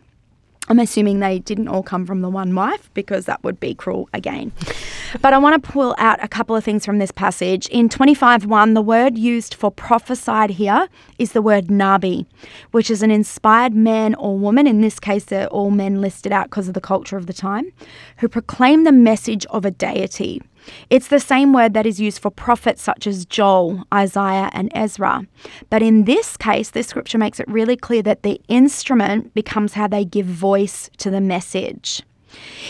I'm 0.69 0.79
assuming 0.79 1.19
they 1.19 1.39
didn't 1.39 1.67
all 1.67 1.83
come 1.83 2.05
from 2.05 2.21
the 2.21 2.29
one 2.29 2.55
wife 2.55 2.89
because 2.93 3.25
that 3.25 3.43
would 3.43 3.59
be 3.59 3.75
cruel 3.75 4.07
again. 4.13 4.53
but 5.21 5.33
I 5.33 5.37
want 5.37 5.61
to 5.61 5.71
pull 5.71 5.93
out 5.97 6.23
a 6.23 6.27
couple 6.27 6.55
of 6.55 6.63
things 6.63 6.85
from 6.85 6.99
this 6.99 7.11
passage. 7.11 7.67
In 7.67 7.89
25:1, 7.89 8.73
the 8.73 8.81
word 8.81 9.17
used 9.17 9.53
for 9.53 9.71
prophesied 9.71 10.51
here 10.51 10.87
is 11.19 11.33
the 11.33 11.41
word 11.41 11.67
nabi, 11.67 12.25
which 12.71 12.89
is 12.89 13.03
an 13.03 13.11
inspired 13.11 13.73
man 13.73 14.15
or 14.15 14.37
woman. 14.37 14.65
In 14.65 14.79
this 14.79 14.99
case, 14.99 15.25
they're 15.25 15.47
all 15.47 15.69
men 15.69 15.99
listed 15.99 16.31
out 16.31 16.45
because 16.45 16.69
of 16.69 16.73
the 16.73 16.81
culture 16.81 17.17
of 17.17 17.27
the 17.27 17.33
time, 17.33 17.65
who 18.19 18.29
proclaim 18.29 18.85
the 18.85 18.91
message 18.91 19.45
of 19.47 19.65
a 19.65 19.71
deity. 19.71 20.41
It's 20.89 21.07
the 21.07 21.19
same 21.19 21.53
word 21.53 21.73
that 21.73 21.85
is 21.85 21.99
used 21.99 22.19
for 22.19 22.29
prophets 22.31 22.81
such 22.81 23.07
as 23.07 23.25
Joel, 23.25 23.83
Isaiah, 23.93 24.49
and 24.53 24.71
Ezra. 24.73 25.25
But 25.69 25.81
in 25.81 26.05
this 26.05 26.37
case, 26.37 26.71
this 26.71 26.87
scripture 26.87 27.17
makes 27.17 27.39
it 27.39 27.47
really 27.47 27.75
clear 27.75 28.01
that 28.03 28.23
the 28.23 28.41
instrument 28.47 29.33
becomes 29.33 29.73
how 29.73 29.87
they 29.87 30.05
give 30.05 30.25
voice 30.25 30.89
to 30.97 31.09
the 31.09 31.21
message. 31.21 32.03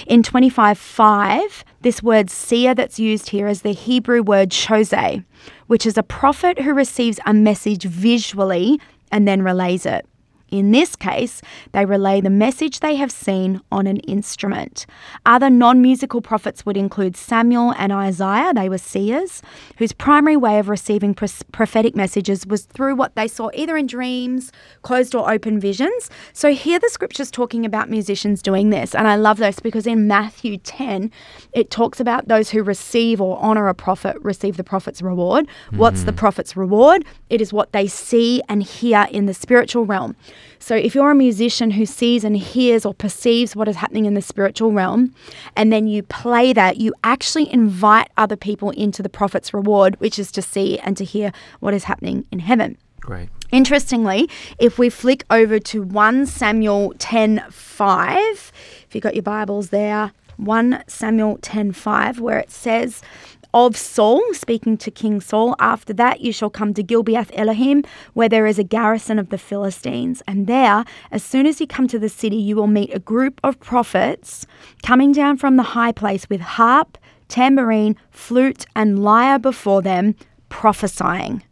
In 0.07 0.23
25:5, 0.23 1.63
this 1.81 2.03
word 2.03 2.29
seer 2.29 2.75
that's 2.75 2.99
used 2.99 3.29
here 3.29 3.47
is 3.47 3.61
the 3.61 3.71
Hebrew 3.71 4.21
word 4.21 4.49
shozeh, 4.49 5.23
which 5.67 5.85
is 5.85 5.97
a 5.97 6.03
prophet 6.03 6.59
who 6.59 6.73
receives 6.73 7.19
a 7.25 7.33
message 7.33 7.83
visually 7.83 8.79
and 9.11 9.27
then 9.27 9.41
relays 9.41 9.85
it. 9.85 10.05
In 10.53 10.69
this 10.69 10.95
case, 10.95 11.41
they 11.71 11.83
relay 11.83 12.21
the 12.21 12.29
message 12.29 12.79
they 12.79 12.95
have 12.97 13.11
seen 13.11 13.59
on 13.71 13.87
an 13.87 13.97
instrument. 14.01 14.85
Other 15.25 15.49
non 15.49 15.81
musical 15.81 16.21
prophets 16.21 16.63
would 16.63 16.77
include 16.77 17.17
Samuel 17.17 17.73
and 17.75 17.91
Isaiah, 17.91 18.53
they 18.53 18.69
were 18.69 18.77
seers, 18.77 19.41
whose 19.79 19.93
primary 19.93 20.37
way 20.37 20.59
of 20.59 20.69
receiving 20.69 21.15
prophetic 21.15 21.95
messages 21.95 22.45
was 22.45 22.65
through 22.65 22.93
what 22.93 23.15
they 23.15 23.27
saw 23.27 23.49
either 23.55 23.75
in 23.75 23.87
dreams, 23.87 24.51
closed 24.83 25.15
or 25.15 25.27
open 25.31 25.59
visions. 25.59 26.11
So 26.33 26.53
here 26.53 26.77
the 26.77 26.89
scripture's 26.89 27.31
talking 27.31 27.65
about 27.65 27.89
musicians 27.89 28.43
doing 28.43 28.69
this, 28.69 28.93
and 28.93 29.07
I 29.07 29.15
love 29.15 29.37
this 29.37 29.59
because 29.59 29.87
in 29.87 30.07
Matthew 30.07 30.57
10, 30.57 31.09
it 31.53 31.71
talks 31.71 31.99
about 31.99 32.27
those 32.27 32.51
who 32.51 32.61
receive 32.61 33.19
or 33.19 33.39
honor 33.41 33.69
a 33.69 33.73
prophet 33.73 34.17
receive 34.21 34.57
the 34.57 34.63
prophet's 34.63 35.01
reward. 35.01 35.47
Mm-hmm. 35.47 35.77
What's 35.77 36.03
the 36.03 36.13
prophet's 36.13 36.55
reward? 36.55 37.05
It 37.31 37.41
is 37.41 37.51
what 37.51 37.71
they 37.71 37.87
see 37.87 38.43
and 38.47 38.61
hear 38.61 39.07
in 39.09 39.25
the 39.25 39.33
spiritual 39.33 39.87
realm. 39.87 40.15
So 40.59 40.75
if 40.75 40.95
you're 40.95 41.11
a 41.11 41.15
musician 41.15 41.71
who 41.71 41.85
sees 41.85 42.23
and 42.23 42.37
hears 42.37 42.85
or 42.85 42.93
perceives 42.93 43.55
what 43.55 43.67
is 43.67 43.75
happening 43.75 44.05
in 44.05 44.13
the 44.13 44.21
spiritual 44.21 44.71
realm, 44.71 45.13
and 45.55 45.71
then 45.71 45.87
you 45.87 46.03
play 46.03 46.53
that, 46.53 46.77
you 46.77 46.93
actually 47.03 47.51
invite 47.51 48.09
other 48.17 48.35
people 48.35 48.69
into 48.71 49.03
the 49.03 49.09
prophet's 49.09 49.53
reward, 49.53 49.99
which 49.99 50.17
is 50.17 50.31
to 50.31 50.41
see 50.41 50.79
and 50.79 50.95
to 50.97 51.03
hear 51.03 51.31
what 51.59 51.73
is 51.73 51.85
happening 51.85 52.25
in 52.31 52.39
heaven. 52.39 52.77
Great. 52.99 53.29
Interestingly, 53.51 54.29
if 54.57 54.79
we 54.79 54.89
flick 54.89 55.25
over 55.29 55.59
to 55.59 55.83
1 55.83 56.25
Samuel 56.25 56.93
10 56.97 57.43
5, 57.49 58.51
if 58.87 58.95
you've 58.95 59.03
got 59.03 59.13
your 59.13 59.23
Bibles 59.23 59.69
there, 59.69 60.13
1 60.37 60.83
Samuel 60.87 61.37
10 61.41 61.73
5, 61.73 62.19
where 62.19 62.39
it 62.39 62.49
says, 62.49 63.01
of 63.53 63.77
Saul, 63.77 64.21
speaking 64.33 64.77
to 64.77 64.89
King 64.91 65.21
Saul, 65.21 65.55
after 65.59 65.93
that 65.93 66.21
you 66.21 66.31
shall 66.33 66.49
come 66.49 66.73
to 66.73 66.83
Gibeath 66.83 67.29
Elohim, 67.33 67.83
where 68.13 68.29
there 68.29 68.47
is 68.47 68.57
a 68.57 68.63
garrison 68.63 69.19
of 69.19 69.29
the 69.29 69.37
Philistines. 69.37 70.23
And 70.27 70.47
there, 70.47 70.85
as 71.11 71.23
soon 71.23 71.45
as 71.45 71.61
you 71.61 71.67
come 71.67 71.87
to 71.87 71.99
the 71.99 72.09
city, 72.09 72.37
you 72.37 72.55
will 72.55 72.67
meet 72.67 72.93
a 72.93 72.99
group 72.99 73.39
of 73.43 73.59
prophets 73.59 74.45
coming 74.81 75.11
down 75.11 75.37
from 75.37 75.57
the 75.57 75.63
high 75.63 75.91
place 75.91 76.29
with 76.29 76.41
harp, 76.41 76.97
tambourine, 77.27 77.95
flute, 78.09 78.65
and 78.75 79.03
lyre 79.03 79.39
before 79.39 79.81
them, 79.81 80.15
prophesying. 80.49 81.43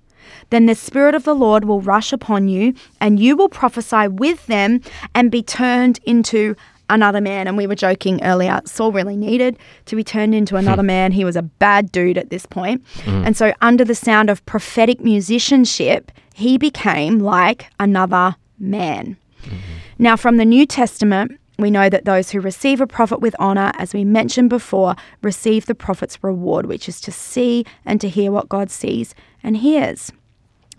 Then 0.49 0.65
the 0.65 0.75
Spirit 0.75 1.15
of 1.15 1.23
the 1.23 1.33
Lord 1.33 1.65
will 1.65 1.81
rush 1.81 2.11
upon 2.11 2.47
you, 2.47 2.73
and 2.99 3.19
you 3.19 3.35
will 3.35 3.49
prophesy 3.49 4.07
with 4.07 4.45
them 4.47 4.81
and 5.15 5.31
be 5.31 5.41
turned 5.41 5.99
into 6.05 6.55
another 6.93 7.21
man. 7.21 7.47
And 7.47 7.57
we 7.57 7.67
were 7.67 7.75
joking 7.75 8.23
earlier, 8.23 8.61
Saul 8.65 8.91
really 8.91 9.17
needed 9.17 9.57
to 9.85 9.95
be 9.95 10.03
turned 10.03 10.35
into 10.35 10.55
another 10.55 10.83
hmm. 10.83 10.87
man. 10.87 11.11
He 11.11 11.25
was 11.25 11.35
a 11.35 11.41
bad 11.41 11.91
dude 11.91 12.17
at 12.17 12.29
this 12.29 12.45
point. 12.45 12.83
Mm. 13.03 13.25
And 13.27 13.37
so, 13.37 13.53
under 13.61 13.83
the 13.83 13.95
sound 13.95 14.29
of 14.29 14.45
prophetic 14.45 15.01
musicianship, 15.01 16.11
he 16.33 16.57
became 16.57 17.19
like 17.19 17.67
another 17.79 18.35
man. 18.59 19.17
Mm-hmm. 19.43 19.55
Now, 19.99 20.15
from 20.15 20.37
the 20.37 20.45
New 20.45 20.65
Testament, 20.65 21.39
we 21.59 21.69
know 21.69 21.89
that 21.89 22.05
those 22.05 22.31
who 22.31 22.39
receive 22.39 22.81
a 22.81 22.87
prophet 22.87 23.19
with 23.19 23.35
honor, 23.37 23.71
as 23.77 23.93
we 23.93 24.03
mentioned 24.03 24.49
before, 24.49 24.95
receive 25.21 25.65
the 25.65 25.75
prophet's 25.75 26.23
reward, 26.23 26.65
which 26.65 26.89
is 26.89 26.99
to 27.01 27.11
see 27.11 27.65
and 27.85 28.01
to 28.01 28.09
hear 28.09 28.31
what 28.31 28.49
God 28.49 28.71
sees 28.71 29.13
and 29.43 29.57
hears. 29.57 30.11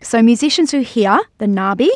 So, 0.03 0.23
musicians 0.23 0.73
who 0.73 0.81
hear 0.81 1.21
the 1.39 1.47
Nabi 1.47 1.91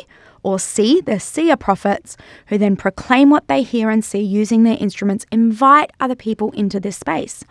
or 0.47 0.57
see 0.57 1.01
the 1.01 1.19
seer 1.19 1.57
prophets, 1.57 2.15
who 2.45 2.57
then 2.57 2.77
proclaim 2.77 3.29
what 3.29 3.49
they 3.49 3.63
hear 3.63 3.89
and 3.89 4.05
see 4.05 4.21
using 4.21 4.63
their 4.63 4.77
instruments, 4.79 5.25
invite 5.29 5.91
other 5.99 6.15
people 6.15 6.51
into 6.51 6.79
this 6.79 6.95
space. 6.95 7.43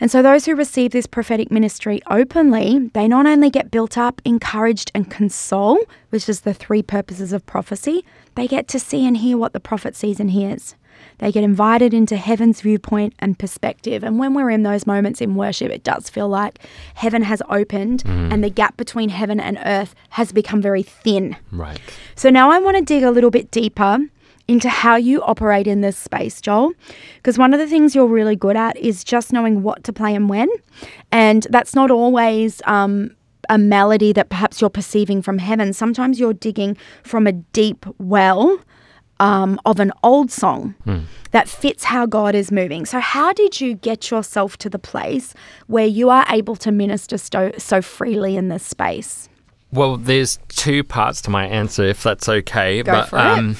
And 0.00 0.10
so, 0.10 0.22
those 0.22 0.46
who 0.46 0.54
receive 0.54 0.92
this 0.92 1.06
prophetic 1.06 1.50
ministry 1.50 2.00
openly, 2.10 2.90
they 2.94 3.06
not 3.06 3.26
only 3.26 3.50
get 3.50 3.70
built 3.70 3.98
up, 3.98 4.22
encouraged, 4.24 4.90
and 4.94 5.10
console, 5.10 5.78
which 6.08 6.26
is 6.26 6.40
the 6.40 6.54
three 6.54 6.82
purposes 6.82 7.34
of 7.34 7.44
prophecy, 7.44 8.02
they 8.34 8.48
get 8.48 8.66
to 8.68 8.78
see 8.78 9.06
and 9.06 9.18
hear 9.18 9.36
what 9.36 9.52
the 9.52 9.60
prophet 9.60 9.94
sees 9.94 10.18
and 10.18 10.30
hears. 10.30 10.74
They 11.18 11.32
get 11.32 11.44
invited 11.44 11.94
into 11.94 12.16
heaven's 12.16 12.60
viewpoint 12.60 13.14
and 13.18 13.38
perspective. 13.38 14.04
And 14.04 14.18
when 14.18 14.34
we're 14.34 14.50
in 14.50 14.62
those 14.62 14.86
moments 14.86 15.20
in 15.20 15.34
worship, 15.34 15.70
it 15.70 15.84
does 15.84 16.10
feel 16.10 16.28
like 16.28 16.60
heaven 16.94 17.22
has 17.22 17.42
opened 17.48 18.04
mm. 18.04 18.32
and 18.32 18.44
the 18.44 18.50
gap 18.50 18.76
between 18.76 19.08
heaven 19.08 19.40
and 19.40 19.58
earth 19.64 19.94
has 20.10 20.32
become 20.32 20.60
very 20.60 20.82
thin. 20.82 21.36
Right. 21.52 21.80
So 22.14 22.30
now 22.30 22.50
I 22.50 22.58
want 22.58 22.76
to 22.76 22.82
dig 22.82 23.02
a 23.02 23.10
little 23.10 23.30
bit 23.30 23.50
deeper 23.50 23.98
into 24.48 24.68
how 24.68 24.96
you 24.96 25.22
operate 25.22 25.66
in 25.66 25.80
this 25.80 25.96
space, 25.96 26.40
Joel. 26.40 26.72
Because 27.16 27.38
one 27.38 27.52
of 27.52 27.58
the 27.58 27.66
things 27.66 27.94
you're 27.94 28.06
really 28.06 28.36
good 28.36 28.56
at 28.56 28.76
is 28.76 29.02
just 29.02 29.32
knowing 29.32 29.62
what 29.62 29.82
to 29.84 29.92
play 29.92 30.14
and 30.14 30.28
when. 30.28 30.48
And 31.10 31.46
that's 31.50 31.74
not 31.74 31.90
always 31.90 32.62
um, 32.64 33.16
a 33.48 33.58
melody 33.58 34.12
that 34.12 34.28
perhaps 34.28 34.60
you're 34.60 34.70
perceiving 34.70 35.22
from 35.22 35.38
heaven. 35.38 35.72
Sometimes 35.72 36.20
you're 36.20 36.32
digging 36.34 36.76
from 37.02 37.26
a 37.26 37.32
deep 37.32 37.86
well 37.98 38.58
um, 39.20 39.60
of 39.64 39.80
an 39.80 39.92
old 40.02 40.30
song 40.30 40.74
mm. 40.86 41.04
that 41.30 41.48
fits 41.48 41.84
how 41.84 42.06
God 42.06 42.34
is 42.34 42.52
moving. 42.52 42.84
So, 42.86 43.00
how 43.00 43.32
did 43.32 43.60
you 43.60 43.74
get 43.74 44.10
yourself 44.10 44.56
to 44.58 44.70
the 44.70 44.78
place 44.78 45.34
where 45.66 45.86
you 45.86 46.10
are 46.10 46.26
able 46.28 46.56
to 46.56 46.72
minister 46.72 47.18
so, 47.18 47.52
so 47.58 47.80
freely 47.82 48.36
in 48.36 48.48
this 48.48 48.64
space? 48.64 49.28
Well, 49.72 49.96
there's 49.96 50.38
two 50.48 50.84
parts 50.84 51.20
to 51.22 51.30
my 51.30 51.46
answer, 51.46 51.84
if 51.84 52.02
that's 52.02 52.28
okay. 52.28 52.82
Go 52.82 52.92
but, 52.92 53.08
for 53.08 53.18
um, 53.18 53.50
it. 53.50 53.56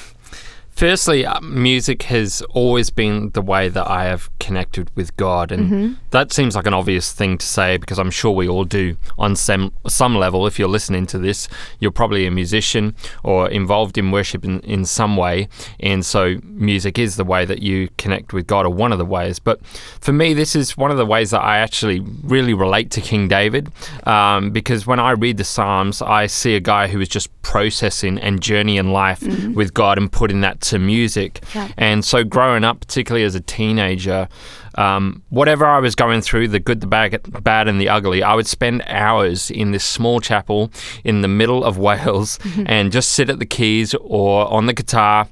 Firstly, 0.71 1.25
uh, 1.25 1.41
music 1.41 2.03
has 2.05 2.43
always 2.51 2.91
been 2.91 3.31
the 3.31 3.41
way 3.41 3.71
that 3.71 3.89
I 3.89 4.05
have 4.05 4.29
connected 4.47 4.88
with 4.95 5.17
God, 5.17 5.50
and 5.50 5.65
mm-hmm. 5.65 5.95
that 6.11 6.33
seems 6.33 6.55
like 6.55 6.69
an 6.69 6.73
obvious 6.75 7.12
thing 7.12 7.37
to 7.37 7.45
say 7.45 7.79
because 7.79 7.99
I'm 7.99 8.12
sure 8.12 8.31
we 8.31 8.49
all 8.49 8.65
do 8.65 8.97
on 9.19 9.35
some 9.35 9.73
some 9.88 10.15
level. 10.15 10.47
If 10.47 10.57
you're 10.57 10.69
listening 10.69 11.05
to 11.09 11.19
this, 11.19 11.49
you're 11.81 11.91
probably 11.91 12.26
a 12.26 12.31
musician 12.31 12.95
or 13.25 13.50
involved 13.50 13.99
in 13.99 14.12
worship 14.12 14.45
in, 14.45 14.61
in 14.61 14.85
some 14.85 15.17
way, 15.17 15.49
and 15.81 16.07
so 16.07 16.37
music 16.45 16.97
is 16.97 17.17
the 17.17 17.25
way 17.25 17.45
that 17.45 17.61
you 17.61 17.88
connect 17.99 18.33
with 18.33 18.47
God, 18.47 18.67
or 18.67 18.73
one 18.73 18.93
of 18.93 18.99
the 18.99 19.05
ways. 19.05 19.41
But 19.41 19.67
for 20.00 20.12
me, 20.12 20.33
this 20.33 20.55
is 20.55 20.76
one 20.76 20.93
of 20.93 20.97
the 20.97 21.07
ways 21.07 21.33
that 21.33 21.41
I 21.41 21.59
actually 21.59 21.99
really 22.23 22.55
relate 22.55 22.93
to 22.93 23.00
King 23.00 23.26
David, 23.26 23.73
um, 24.07 24.53
because 24.53 24.87
when 24.87 25.00
I 25.00 25.11
read 25.11 25.38
the 25.38 25.45
Psalms, 25.45 26.00
I 26.00 26.29
see 26.29 26.55
a 26.55 26.61
guy 26.61 26.87
who 26.87 27.00
is 27.00 27.09
just 27.09 27.31
processing 27.43 28.19
and 28.19 28.41
journeying 28.41 28.93
life 28.93 29.21
mm-hmm. 29.21 29.55
with 29.55 29.75
God 29.75 29.99
and 29.99 30.11
putting 30.11 30.41
that 30.43 30.61
to 30.61 30.79
music. 30.79 31.43
Yeah. 31.53 31.69
And 31.76 32.05
so, 32.05 32.23
growing 32.23 32.62
up, 32.62 32.79
particularly 32.81 33.25
as 33.25 33.35
a 33.35 33.41
teenager, 33.41 34.29
um, 34.76 35.23
whatever 35.31 35.66
I 35.66 35.81
was 35.81 35.95
going 35.95 36.21
through, 36.21 36.49
the 36.49 36.61
good, 36.61 36.81
the 36.81 36.87
bad, 36.87 37.43
bad, 37.43 37.69
and 37.69 37.81
the 37.81 37.88
ugly, 37.88 38.23
I 38.23 38.35
would 38.35 38.47
spend 38.47 38.83
hours 38.87 39.50
in 39.50 39.73
this 39.73 39.85
small 39.85 40.21
chapel 40.21 40.71
in 41.05 41.23
the 41.23 41.28
middle 41.28 41.64
of 41.64 41.78
Wales 41.87 42.38
mm-hmm. 42.38 42.64
and 42.66 42.93
just 42.93 43.12
sit 43.12 43.31
at 43.31 43.38
the 43.38 43.47
keys 43.47 43.95
or 43.95 44.50
on 44.52 44.66
the 44.66 44.73
guitar. 44.73 45.28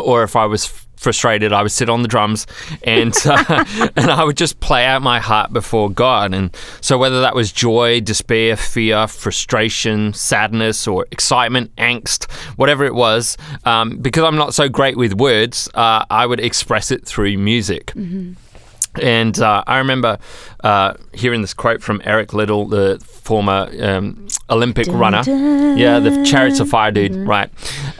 Or 0.00 0.22
if 0.22 0.36
I 0.36 0.46
was 0.46 0.86
frustrated, 1.00 1.52
I 1.52 1.62
would 1.62 1.72
sit 1.72 1.88
on 1.88 2.02
the 2.02 2.08
drums 2.08 2.46
and 2.82 3.14
uh, 3.24 3.64
and 3.96 4.10
I 4.10 4.22
would 4.22 4.36
just 4.36 4.60
play 4.60 4.84
out 4.84 5.02
my 5.02 5.18
heart 5.18 5.52
before 5.52 5.90
God. 5.90 6.34
And 6.34 6.54
so 6.80 6.98
whether 6.98 7.22
that 7.22 7.34
was 7.34 7.50
joy, 7.50 8.00
despair, 8.00 8.56
fear, 8.56 9.06
frustration, 9.06 10.12
sadness, 10.12 10.86
or 10.86 11.06
excitement, 11.10 11.74
angst, 11.76 12.30
whatever 12.56 12.84
it 12.84 12.94
was, 12.94 13.36
um, 13.64 13.96
because 13.98 14.24
I'm 14.24 14.36
not 14.36 14.54
so 14.54 14.68
great 14.68 14.96
with 14.96 15.14
words, 15.14 15.68
uh, 15.74 16.04
I 16.10 16.26
would 16.26 16.40
express 16.40 16.90
it 16.90 17.06
through 17.06 17.38
music. 17.38 17.86
Mm-hmm. 17.86 18.34
And 19.00 19.38
uh, 19.38 19.62
I 19.68 19.78
remember 19.78 20.18
uh, 20.64 20.94
hearing 21.14 21.42
this 21.42 21.54
quote 21.54 21.80
from 21.80 22.02
Eric 22.04 22.34
Liddell, 22.34 22.66
the 22.66 22.98
former 23.06 23.70
um, 23.80 24.26
Olympic 24.50 24.86
dun, 24.86 24.98
runner. 24.98 25.22
Dun, 25.22 25.78
yeah, 25.78 26.00
the 26.00 26.24
Chariots 26.24 26.58
of 26.58 26.68
Fire 26.68 26.90
dude, 26.90 27.12
mm-hmm. 27.12 27.28
right? 27.28 27.50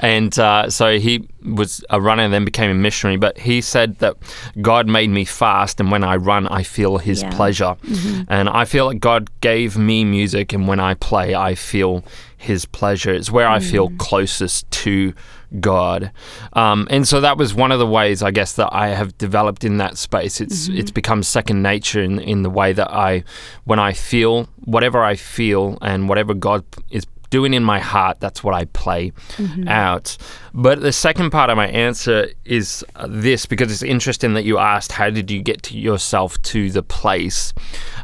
And 0.01 0.37
uh, 0.37 0.69
so 0.69 0.99
he 0.99 1.29
was 1.43 1.85
a 1.91 2.01
runner 2.01 2.23
and 2.23 2.33
then 2.33 2.45
became 2.45 2.71
a 2.71 2.75
missionary. 2.75 3.17
But 3.17 3.39
he 3.39 3.61
said 3.61 3.99
that 3.99 4.17
God 4.61 4.89
made 4.89 5.11
me 5.11 5.25
fast, 5.25 5.81
and 5.81 5.91
when 5.91 6.05
I 6.05 6.17
run, 6.17 6.47
I 6.49 6.63
feel 6.63 6.99
His 6.99 7.23
yeah. 7.23 7.31
pleasure. 7.31 7.77
Mm-hmm. 7.83 8.23
And 8.29 8.49
I 8.49 8.65
feel 8.65 8.87
like 8.87 9.01
God 9.01 9.31
gave 9.41 9.77
me 9.77 10.05
music, 10.05 10.53
and 10.53 10.69
when 10.69 10.81
I 10.81 10.95
play, 10.95 11.35
I 11.35 11.55
feel 11.55 12.05
His 12.37 12.65
pleasure. 12.65 13.13
It's 13.13 13.31
where 13.31 13.47
mm. 13.47 13.53
I 13.53 13.61
feel 13.61 13.91
closest 13.99 14.71
to 14.71 15.15
God. 15.59 16.13
Um, 16.53 16.87
and 16.91 17.07
so 17.09 17.21
that 17.21 17.37
was 17.37 17.55
one 17.55 17.73
of 17.73 17.79
the 17.79 17.87
ways 17.87 18.23
I 18.23 18.31
guess 18.31 18.53
that 18.55 18.69
I 18.73 18.89
have 18.89 19.17
developed 19.19 19.65
in 19.65 19.79
that 19.79 19.99
space. 19.99 20.41
It's 20.41 20.69
mm-hmm. 20.69 20.79
it's 20.79 20.91
become 20.91 21.23
second 21.23 21.63
nature 21.63 22.03
in, 22.03 22.21
in 22.21 22.43
the 22.43 22.51
way 22.51 22.73
that 22.73 22.91
I 22.93 23.25
when 23.65 23.79
I 23.79 23.93
feel 23.93 24.49
whatever 24.65 25.03
I 25.03 25.17
feel 25.17 25.79
and 25.83 26.09
whatever 26.09 26.35
God 26.35 26.65
is 26.91 27.05
doing 27.31 27.55
in 27.55 27.65
my 27.65 27.79
heart, 27.79 28.21
that's 28.21 28.45
what 28.45 28.55
I 28.55 28.67
play 28.67 29.13
mm-hmm. 29.37 29.69
out. 29.69 30.17
But 30.53 30.81
the 30.81 30.93
second 30.93 31.31
part 31.31 31.49
of 31.49 31.57
my 31.57 31.69
answer 31.69 32.29
is 32.45 32.85
uh, 32.97 33.07
this 33.09 33.47
because 33.47 33.73
it's 33.73 33.83
interesting 33.83 34.35
that 34.35 34.45
you 34.45 34.59
asked, 34.59 34.93
how 34.93 35.11
did 35.11 35.31
you 35.31 35.41
get 35.41 35.63
to 35.65 35.79
yourself 35.79 36.41
to 36.43 36.71
the 36.71 36.83
place 36.83 37.53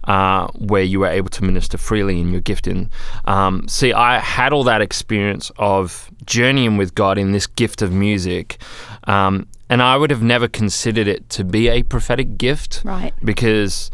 uh, 0.05 0.47
where 0.55 0.83
you 0.83 1.01
were 1.01 1.09
able 1.09 1.29
to 1.31 1.45
minister 1.45 1.77
freely 1.77 2.21
in 2.21 2.31
your 2.31 2.41
gifting? 2.41 2.91
Um, 3.25 3.67
see, 3.69 3.93
I 3.93 4.19
had 4.21 4.53
all 4.53 4.65
that 4.65 4.81
experience 4.81 5.51
of 5.59 6.11
journeying 6.25 6.77
with 6.77 6.95
God 6.95 7.19
in 7.19 7.33
this 7.33 7.47
gift 7.47 7.83
of 7.83 7.93
music. 7.93 8.59
Um, 9.05 9.47
and 9.69 9.83
I 9.83 9.97
would 9.97 10.11
have 10.11 10.23
never 10.23 10.47
considered 10.47 11.09
it 11.09 11.29
to 11.31 11.45
be 11.45 11.69
a 11.69 11.83
prophetic 11.83 12.39
gift. 12.39 12.83
Right. 12.85 13.13
Because 13.25 13.91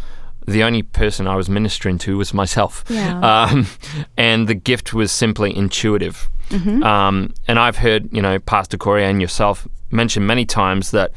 the 0.46 0.62
only 0.62 0.82
person 0.82 1.26
I 1.26 1.37
was 1.37 1.49
ministering 1.49 1.99
to 1.99 2.16
was 2.18 2.32
myself. 2.34 2.84
Yeah. 2.88 3.20
Um, 3.52 3.66
and 4.16 4.49
the 4.49 4.54
gift 4.54 4.92
was 4.92 5.11
simply 5.12 5.56
intuitive. 5.56 6.28
Um, 6.82 7.32
and 7.49 7.58
I've 7.58 7.76
heard, 7.78 8.08
you 8.12 8.20
know, 8.20 8.38
Pastor 8.38 8.76
Corey 8.76 9.04
and 9.04 9.20
yourself 9.20 9.66
mention 9.92 10.26
many 10.26 10.44
times 10.44 10.90
that 10.90 11.12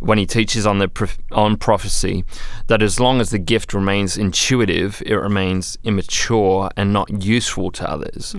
when 0.00 0.18
he 0.18 0.26
teaches 0.26 0.66
on 0.66 0.78
the 0.78 0.88
on 1.32 1.56
prophecy, 1.56 2.24
that 2.68 2.82
as 2.82 2.98
long 3.00 3.20
as 3.20 3.30
the 3.30 3.38
gift 3.38 3.74
remains 3.74 4.16
intuitive, 4.16 5.02
it 5.04 5.14
remains 5.16 5.76
immature 5.84 6.70
and 6.76 6.92
not 6.92 7.24
useful 7.24 7.70
to 7.72 7.90
others. 7.90 8.34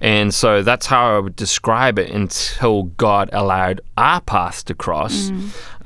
And 0.00 0.32
so 0.34 0.62
that's 0.62 0.86
how 0.86 1.16
I 1.16 1.18
would 1.18 1.36
describe 1.36 1.98
it 1.98 2.10
until 2.10 2.84
God 2.84 3.30
allowed 3.32 3.80
our 3.96 4.20
paths 4.20 4.62
to 4.64 4.74
cross. 4.74 5.30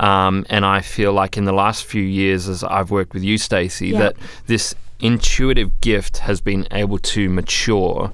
Um, 0.00 0.44
and 0.50 0.64
I 0.66 0.80
feel 0.80 1.12
like 1.12 1.36
in 1.36 1.44
the 1.44 1.52
last 1.52 1.84
few 1.84 2.02
years, 2.02 2.48
as 2.48 2.64
I've 2.64 2.90
worked 2.90 3.14
with 3.14 3.22
you, 3.22 3.38
Stacey, 3.38 3.88
Yeah. 3.88 3.98
that 4.00 4.16
this 4.46 4.74
intuitive 5.00 5.80
gift 5.80 6.18
has 6.18 6.40
been 6.40 6.66
able 6.70 6.98
to 6.98 7.28
mature 7.28 8.10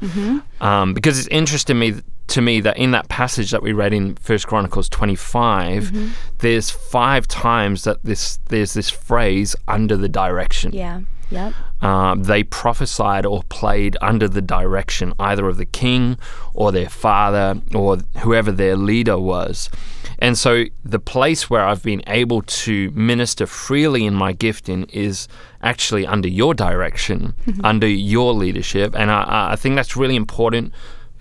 um, 0.61 0.93
because 0.95 1.19
it's 1.19 1.29
interesting 1.29 1.79
me 1.79 1.95
to 2.31 2.41
me 2.41 2.61
that 2.61 2.77
in 2.79 2.91
that 2.93 3.09
passage 3.09 3.51
that 3.51 3.63
we 3.63 3.73
read 3.73 3.93
in 3.93 4.17
First 4.17 4.47
Chronicles 4.47 4.89
25 4.89 6.15
there's 6.39 6.71
five 6.71 7.27
times 7.29 7.85
that 7.85 7.99
this 8.05 8.39
there's 8.49 8.73
this 8.75 8.91
phrase 8.91 9.55
under 9.69 9.97
the 9.97 10.09
direction 10.09 10.73
Yeah. 10.73 11.01
Yep. 11.33 11.55
um, 11.83 12.25
they 12.25 12.43
prophesied 12.43 13.25
or 13.25 13.45
played 13.45 13.97
under 14.03 14.27
the 14.27 14.43
direction 14.43 15.13
either 15.21 15.47
of 15.49 15.59
the 15.59 15.65
king 15.65 16.19
or 16.55 16.73
their 16.73 16.89
father 16.89 17.61
or 17.73 17.99
whoever 18.19 18.51
their 18.51 18.75
leader 18.75 19.17
was. 19.17 19.71
And 20.19 20.37
so 20.37 20.65
the 20.85 20.99
place 20.99 21.49
where 21.49 21.65
I've 21.65 21.85
been 21.85 22.03
able 22.09 22.43
to 22.43 22.91
minister 22.91 23.47
freely 23.47 24.05
in 24.07 24.15
my 24.15 24.33
gifting 24.33 24.85
is 24.93 25.29
actually 25.63 26.05
under 26.05 26.29
your 26.29 26.53
direction, 26.53 27.35
under 27.63 27.87
your 27.87 28.33
leadership. 28.35 28.97
And 28.97 29.11
I, 29.13 29.53
I 29.53 29.57
think 29.57 29.77
that's 29.77 29.97
really 29.97 30.17
important 30.17 30.73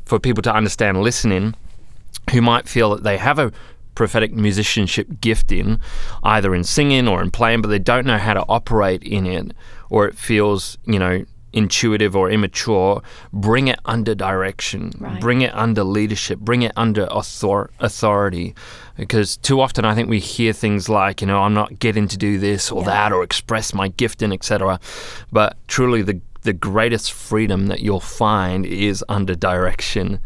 for 0.10 0.20
people 0.20 0.42
to 0.42 0.52
understand 0.54 1.00
listening 1.02 1.54
who 2.32 2.42
might 2.42 2.68
feel 2.68 2.90
that 2.90 3.04
they 3.04 3.18
have 3.18 3.38
a 3.38 3.52
prophetic 3.94 4.34
musicianship 4.34 5.08
gifting, 5.22 5.80
either 6.24 6.56
in 6.56 6.64
singing 6.64 7.08
or 7.08 7.22
in 7.22 7.30
playing, 7.30 7.62
but 7.62 7.68
they 7.68 7.78
don't 7.78 8.08
know 8.08 8.18
how 8.18 8.34
to 8.34 8.44
operate 8.50 9.04
in 9.04 9.28
it, 9.28 9.52
or 9.92 10.08
it 10.08 10.16
feels, 10.18 10.80
you 10.86 10.98
know, 10.98 11.24
intuitive 11.54 12.16
or 12.16 12.30
immature, 12.30 13.02
bring 13.34 13.68
it 13.68 13.80
under 13.86 14.16
direction, 14.16 14.94
Right. 15.00 15.20
bring 15.20 15.42
it 15.42 15.54
under 15.54 15.84
leadership, 15.84 16.40
bring 16.40 16.64
it 16.64 16.72
under 16.76 17.06
author- 17.08 17.70
authority. 17.80 18.56
Because 18.98 19.38
too 19.38 19.62
often 19.62 19.86
I 19.86 19.94
think 19.96 20.10
we 20.10 20.20
hear 20.20 20.54
things 20.54 20.90
like, 20.90 21.22
you 21.22 21.28
know, 21.28 21.40
I'm 21.44 21.54
not 21.54 21.80
getting 21.80 22.08
to 22.08 22.18
do 22.18 22.38
this 22.40 22.72
or 22.72 22.82
Yeah. 22.82 22.88
that 22.88 23.12
or 23.14 23.24
express 23.24 23.74
my 23.74 23.88
gift 23.88 24.00
gifting, 24.20 24.32
etc. 24.34 24.80
But 25.32 25.58
truly, 25.68 26.02
the 26.02 26.20
the 26.44 26.54
greatest 26.54 27.12
freedom 27.12 27.68
that 27.68 27.82
you'll 27.82 28.00
find 28.00 28.66
is 28.66 29.04
under 29.10 29.36
direction. 29.36 30.20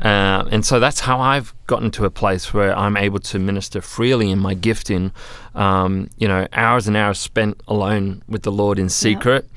Uh, 0.00 0.44
and 0.50 0.64
so 0.66 0.80
that's 0.80 1.00
how 1.00 1.20
I've 1.20 1.54
gotten 1.66 1.90
to 1.92 2.04
a 2.04 2.10
place 2.10 2.52
where 2.52 2.76
I'm 2.76 2.96
able 2.96 3.20
to 3.20 3.38
minister 3.38 3.80
freely 3.80 4.30
in 4.30 4.38
my 4.38 4.54
gifting. 4.54 5.12
Um, 5.54 6.10
you 6.18 6.26
know, 6.26 6.46
hours 6.52 6.88
and 6.88 6.96
hours 6.96 7.18
spent 7.20 7.60
alone 7.68 8.22
with 8.28 8.42
the 8.42 8.52
Lord 8.52 8.78
in 8.78 8.88
secret. 8.88 9.48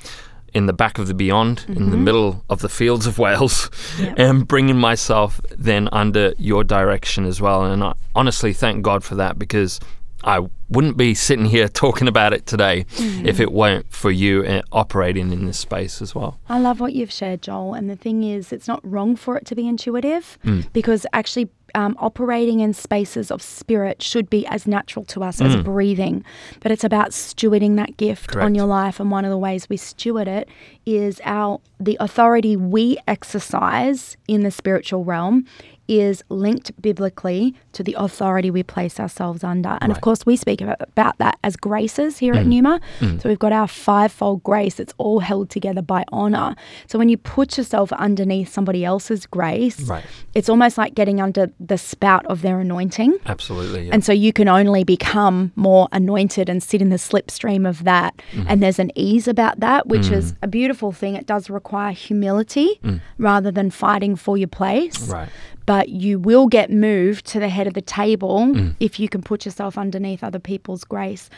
In 0.54 0.68
the 0.68 0.74
back 0.74 1.00
of 1.00 1.08
the 1.08 1.16
beyond, 1.16 1.66
in 1.68 1.90
the 1.90 1.98
middle 1.98 2.46
of 2.48 2.62
the 2.62 2.70
fields 2.70 3.08
of 3.08 3.18
Wales, 3.18 3.72
Yep. 3.98 4.14
and 4.20 4.48
bringing 4.48 4.78
myself 4.78 5.42
then 5.58 5.90
under 5.92 6.36
your 6.38 6.64
direction 6.64 7.26
as 7.26 7.42
well. 7.42 7.66
And 7.66 7.84
I 7.84 7.94
honestly 8.14 8.54
thank 8.54 8.84
God 8.84 9.04
for 9.04 9.16
that 9.16 9.40
because 9.40 9.80
I 10.24 10.48
wouldn't 10.70 10.98
be 10.98 11.14
sitting 11.14 11.46
here 11.46 11.68
talking 11.84 12.08
about 12.08 12.34
it 12.34 12.46
today 12.46 12.86
if 12.98 13.40
it 13.40 13.52
weren't 13.52 13.92
for 13.92 14.12
you 14.12 14.44
uh, 14.44 14.62
operating 14.72 15.32
in 15.32 15.46
this 15.46 15.60
space 15.60 16.02
as 16.02 16.16
well. 16.16 16.40
I 16.50 16.60
love 16.60 16.80
what 16.80 16.94
you've 16.94 17.12
shared, 17.12 17.42
Joel. 17.42 17.74
And 17.74 17.90
the 17.90 17.96
thing 17.96 18.24
is, 18.24 18.52
it's 18.52 18.68
not 18.68 18.80
wrong 18.84 19.16
for 19.16 19.38
it 19.38 19.46
to 19.48 19.56
be 19.56 19.68
intuitive 19.68 20.38
because 20.74 21.06
actually 21.14 21.50
um, 21.76 21.96
operating 22.00 22.60
in 22.60 22.74
spaces 22.74 23.32
of 23.32 23.42
spirit 23.42 24.02
should 24.02 24.30
be 24.30 24.46
as 24.48 24.68
natural 24.68 25.04
to 25.06 25.24
us 25.24 25.42
as 25.42 25.56
breathing. 25.64 26.24
But 26.60 26.72
it's 26.72 26.84
about 26.84 27.10
stewarding 27.12 27.76
that 27.78 27.98
gift 27.98 28.36
on 28.36 28.54
your 28.56 28.68
life. 28.68 29.00
And 29.00 29.10
one 29.12 29.26
of 29.26 29.32
the 29.32 29.38
ways 29.38 29.68
we 29.70 29.78
steward 29.78 30.28
it 30.28 30.48
is 30.86 31.20
our 31.24 31.60
the 31.80 31.98
authority 32.00 32.56
we 32.56 32.98
exercise 33.08 34.16
in 34.28 34.44
the 34.44 34.52
spiritual 34.52 35.04
realm 35.04 35.46
is 35.88 36.24
linked 36.30 36.72
biblically 36.82 37.54
to 37.74 37.84
the 37.84 37.94
authority 37.98 38.50
we 38.50 38.64
place 38.64 39.00
ourselves 39.00 39.44
under. 39.44 39.78
And 39.82 39.92
of 39.92 40.00
course, 40.02 40.26
we 40.26 40.36
speak 40.38 40.62
about, 40.62 41.18
that 41.18 41.38
as 41.44 41.56
graces 41.58 42.18
here 42.20 42.34
at 42.34 42.46
Numa. 42.46 42.80
So 43.20 43.28
we've 43.30 43.40
got 43.40 43.52
our 43.52 43.68
fivefold 43.68 44.44
grace. 44.44 44.80
It's 44.80 44.94
all 44.98 45.20
held 45.20 45.50
together 45.50 45.82
by 45.82 46.06
honor. 46.12 46.56
So 46.88 46.98
when 46.98 47.10
you 47.10 47.18
put 47.18 47.58
yourself 47.58 47.92
underneath 47.94 48.48
somebody 48.52 48.86
else's 48.86 49.26
grace, 49.26 49.82
Right. 49.82 50.04
it's 50.34 50.48
almost 50.50 50.78
like 50.78 50.96
getting 50.96 51.20
under 51.20 51.52
the 51.60 51.78
spout 51.78 52.26
of 52.28 52.42
their 52.44 52.60
anointing. 52.62 53.18
Absolutely. 53.26 53.88
Yeah. 53.88 53.94
And 53.94 54.06
so 54.06 54.14
you 54.14 54.32
can 54.32 54.48
only 54.48 54.84
become 54.86 55.52
more 55.56 55.90
anointed 55.92 56.48
and 56.50 56.64
sit 56.64 56.82
in 56.82 56.90
the 56.90 56.96
slipstream 56.96 57.68
of 57.68 57.84
that. 57.84 58.16
Mm-hmm. 58.32 58.46
And 58.48 58.64
there's 58.64 58.80
an 58.80 58.92
ease 58.96 59.28
about 59.28 59.60
that, 59.60 59.88
which 59.88 60.10
is 60.10 60.32
Mm. 60.34 60.38
a 60.44 60.48
beautiful 60.48 60.92
thing. 60.92 61.16
It 61.16 61.26
does 61.26 61.50
require 61.50 61.92
humility 61.92 62.80
rather 63.18 63.52
than 63.52 63.70
fighting 63.70 64.16
for 64.16 64.38
your 64.38 64.48
place. 64.48 65.10
right. 65.10 65.30
But 65.66 65.90
you 65.90 66.20
will 66.20 66.48
get 66.48 66.70
moved 66.72 67.26
to 67.28 67.40
the 67.40 67.50
head 67.50 67.68
of 67.68 67.74
the 67.74 67.82
table 67.82 68.40
Mm. 68.48 68.76
if 68.80 69.00
you 69.00 69.08
can 69.10 69.22
put 69.22 69.46
yourself 69.46 69.78
underneath 69.78 70.24
other 70.24 70.40
people's 70.40 70.84
grace. 70.84 71.30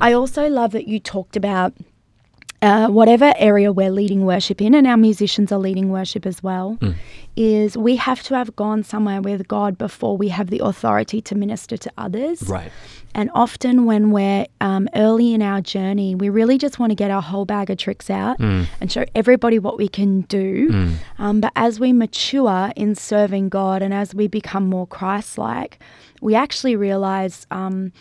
I 0.00 0.12
also 0.12 0.48
love 0.48 0.70
that 0.72 0.86
you 0.88 1.00
talked 1.00 1.36
about 1.36 1.72
uh, 2.62 2.88
whatever 2.88 3.32
area 3.36 3.72
we're 3.72 3.90
leading 3.90 4.24
worship 4.24 4.60
in, 4.62 4.74
and 4.74 4.86
our 4.86 4.96
musicians 4.96 5.50
are 5.52 5.58
leading 5.58 5.88
worship 5.90 6.24
as 6.26 6.42
well, 6.42 6.78
Mm. 6.80 6.94
is 7.36 7.76
we 7.76 7.96
have 7.96 8.22
to 8.22 8.34
have 8.34 8.54
gone 8.56 8.82
somewhere 8.84 9.20
with 9.20 9.48
God 9.48 9.76
before 9.76 10.16
we 10.16 10.28
have 10.28 10.48
the 10.50 10.60
authority 10.60 11.20
to 11.22 11.34
minister 11.34 11.76
to 11.76 11.90
others. 11.98 12.42
Right. 12.48 12.70
And 13.14 13.30
often, 13.34 13.84
when 13.84 14.10
we're 14.10 14.46
um, 14.60 14.88
early 14.94 15.34
in 15.34 15.42
our 15.42 15.60
journey, 15.60 16.14
we 16.14 16.28
really 16.30 16.56
just 16.56 16.78
want 16.78 16.90
to 16.92 16.94
get 16.94 17.10
our 17.10 17.20
whole 17.20 17.44
bag 17.44 17.68
of 17.68 17.78
tricks 17.78 18.08
out 18.10 18.38
Mm. 18.38 18.66
and 18.80 18.90
show 18.92 19.04
everybody 19.14 19.58
what 19.58 19.76
we 19.76 19.88
can 19.88 20.22
do. 20.22 20.88
Um, 21.18 21.40
but 21.40 21.52
as 21.56 21.78
we 21.80 21.92
mature 21.92 22.72
in 22.76 22.94
serving 22.94 23.48
God 23.48 23.82
and 23.82 23.92
as 23.92 24.14
we 24.14 24.28
become 24.28 24.66
more 24.66 24.86
Christ 24.86 25.36
like, 25.36 25.78
we 26.20 26.34
actually 26.34 26.76
realize 26.76 27.46
um, 27.50 27.92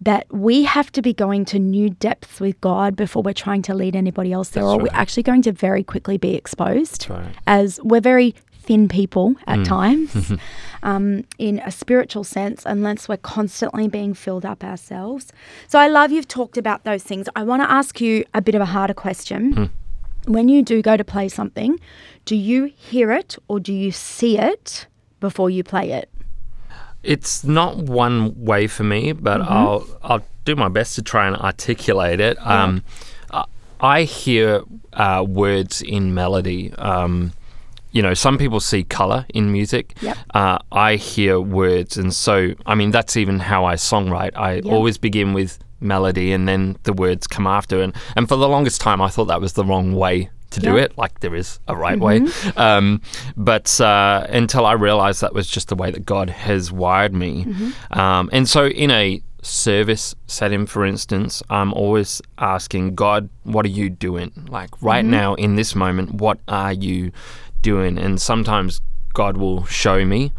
that 0.00 0.26
we 0.32 0.62
have 0.62 0.90
to 0.92 1.02
be 1.02 1.12
going 1.12 1.44
to 1.46 1.58
new 1.58 1.90
depths 1.90 2.40
with 2.40 2.60
God 2.60 2.96
before 2.96 3.22
we're 3.22 3.34
trying 3.34 3.62
to 3.62 3.74
lead 3.74 3.94
anybody 3.94 4.32
else 4.32 4.50
there, 4.50 4.64
That's 4.64 4.74
or 4.74 4.78
we're 4.78 4.88
actually 4.92 5.24
going 5.24 5.42
to 5.42 5.52
very 5.52 5.84
quickly 5.84 6.16
be 6.16 6.34
exposed 6.34 7.08
right. 7.10 7.34
as 7.46 7.78
we're 7.82 8.00
very 8.00 8.34
thin 8.70 8.88
people 8.88 9.34
at 9.46 9.64
times 9.64 10.32
um, 10.82 11.24
in 11.38 11.58
a 11.60 11.70
spiritual 11.70 12.22
sense 12.22 12.62
unless 12.66 13.08
we're 13.08 13.16
constantly 13.16 13.88
being 13.88 14.14
filled 14.14 14.44
up 14.44 14.62
ourselves. 14.62 15.32
So 15.66 15.78
I 15.78 15.88
love 15.88 16.12
you've 16.12 16.28
talked 16.28 16.56
about 16.56 16.84
those 16.84 17.02
things. 17.02 17.28
I 17.34 17.42
want 17.42 17.62
to 17.62 17.70
ask 17.70 18.00
you 18.00 18.24
a 18.32 18.40
bit 18.40 18.54
of 18.54 18.60
a 18.60 18.66
harder 18.66 18.94
question. 18.94 19.70
When 20.26 20.48
you 20.48 20.62
do 20.62 20.82
go 20.82 20.96
to 20.96 21.04
play 21.04 21.28
something, 21.28 21.80
do 22.24 22.36
you 22.36 22.64
hear 22.64 23.10
it 23.10 23.36
or 23.48 23.58
do 23.58 23.72
you 23.72 23.90
see 23.90 24.38
it 24.38 24.86
before 25.18 25.50
you 25.50 25.64
play 25.64 25.92
it? 25.92 26.10
It's 27.02 27.44
not 27.44 27.76
one 27.76 28.34
way 28.44 28.66
for 28.66 28.84
me, 28.84 29.12
but 29.12 29.40
Mm-hmm. 29.40 29.52
I'll 29.52 29.86
I'll 30.02 30.22
do 30.44 30.56
my 30.56 30.68
best 30.68 30.94
to 30.96 31.02
try 31.02 31.26
and 31.26 31.36
articulate 31.36 32.20
it. 32.20 32.36
Um, 32.46 32.82
I- 33.30 33.44
I 33.82 34.02
hear 34.02 34.62
uh, 34.92 35.24
words 35.26 35.80
in 35.80 36.12
melody. 36.14 36.72
Um, 36.76 37.32
you 37.92 38.02
know, 38.02 38.12
some 38.14 38.36
people 38.38 38.60
see 38.60 38.84
color 38.84 39.24
in 39.34 39.50
music. 39.50 39.96
Yep. 40.02 40.16
Uh, 40.34 40.58
I 40.70 40.96
hear 40.96 41.40
words, 41.40 41.96
and 41.96 42.12
so 42.14 42.52
I 42.66 42.74
mean 42.74 42.90
that's 42.90 43.16
even 43.16 43.38
how 43.40 43.64
I 43.64 43.74
songwrite. 43.76 44.36
I 44.36 44.60
always 44.60 44.98
begin 44.98 45.32
with 45.32 45.58
melody, 45.80 46.30
and 46.32 46.46
then 46.46 46.76
the 46.82 46.92
words 46.92 47.26
come 47.26 47.46
after. 47.46 47.80
And 47.82 47.94
and 48.16 48.28
for 48.28 48.36
the 48.36 48.48
longest 48.48 48.80
time, 48.82 49.00
I 49.00 49.08
thought 49.08 49.26
that 49.28 49.40
was 49.40 49.54
the 49.54 49.64
wrong 49.64 49.94
way 49.94 50.28
to 50.50 50.60
do 50.60 50.76
it. 50.76 50.98
Like 50.98 51.20
there 51.20 51.34
is 51.34 51.58
a 51.68 51.76
right 51.76 51.98
way, 51.98 52.20
um, 52.56 53.00
but 53.36 53.80
uh, 53.80 54.26
until 54.28 54.66
I 54.66 54.72
realized 54.72 55.20
that 55.20 55.32
was 55.34 55.48
just 55.48 55.68
the 55.68 55.76
way 55.76 55.90
that 55.90 56.04
God 56.04 56.30
has 56.30 56.72
wired 56.72 57.14
me. 57.14 57.46
Um, 57.92 58.28
and 58.32 58.48
so 58.48 58.66
in 58.66 58.90
a 58.90 59.22
service 59.42 60.14
setting, 60.26 60.66
for 60.66 60.84
instance, 60.84 61.42
I'm 61.48 61.72
always 61.72 62.20
asking 62.38 62.94
God, 62.94 63.28
"What 63.44 63.64
are 63.64 63.70
you 63.70 63.88
doing? 63.90 64.32
Like 64.48 64.70
right 64.82 65.04
now 65.04 65.34
in 65.34 65.56
this 65.56 65.74
moment, 65.74 66.14
what 66.14 66.38
are 66.48 66.72
you 66.72 67.12
doing?" 67.62 67.98
And 67.98 68.20
sometimes 68.20 68.80
God 69.12 69.36
will 69.36 69.64
show 69.66 70.04
me. 70.04 70.32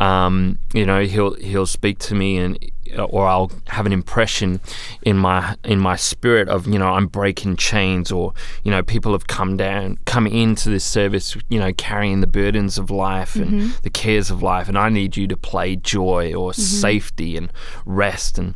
Um, 0.00 0.58
you 0.74 0.84
know, 0.84 1.04
he'll 1.04 1.34
he'll 1.34 1.66
speak 1.66 1.98
to 2.00 2.14
me, 2.14 2.36
and 2.38 2.58
Uh, 2.96 3.04
or 3.04 3.26
I'll 3.26 3.50
have 3.68 3.86
an 3.86 3.92
impression 3.92 4.60
in 5.02 5.16
my 5.16 5.56
in 5.64 5.78
my 5.78 5.96
spirit 5.96 6.48
of 6.48 6.66
you 6.66 6.78
know 6.78 6.88
I'm 6.88 7.06
breaking 7.06 7.56
chains, 7.56 8.10
or 8.10 8.32
you 8.64 8.70
know 8.70 8.82
people 8.82 9.12
have 9.12 9.26
come 9.26 9.56
down, 9.56 9.98
come 10.04 10.26
into 10.26 10.70
this 10.70 10.84
service, 10.84 11.36
you 11.48 11.58
know, 11.58 11.72
carrying 11.72 12.20
the 12.20 12.26
burdens 12.26 12.78
of 12.78 12.90
life 12.90 13.36
and 13.36 13.50
mm-hmm. 13.50 13.70
the 13.82 13.90
cares 13.90 14.30
of 14.30 14.42
life, 14.42 14.68
and 14.68 14.78
I 14.78 14.88
need 14.88 15.16
you 15.16 15.26
to 15.28 15.36
play 15.36 15.76
joy 15.76 16.34
or 16.34 16.52
mm-hmm. 16.52 16.62
safety 16.62 17.36
and 17.36 17.52
rest. 17.84 18.38
And 18.38 18.54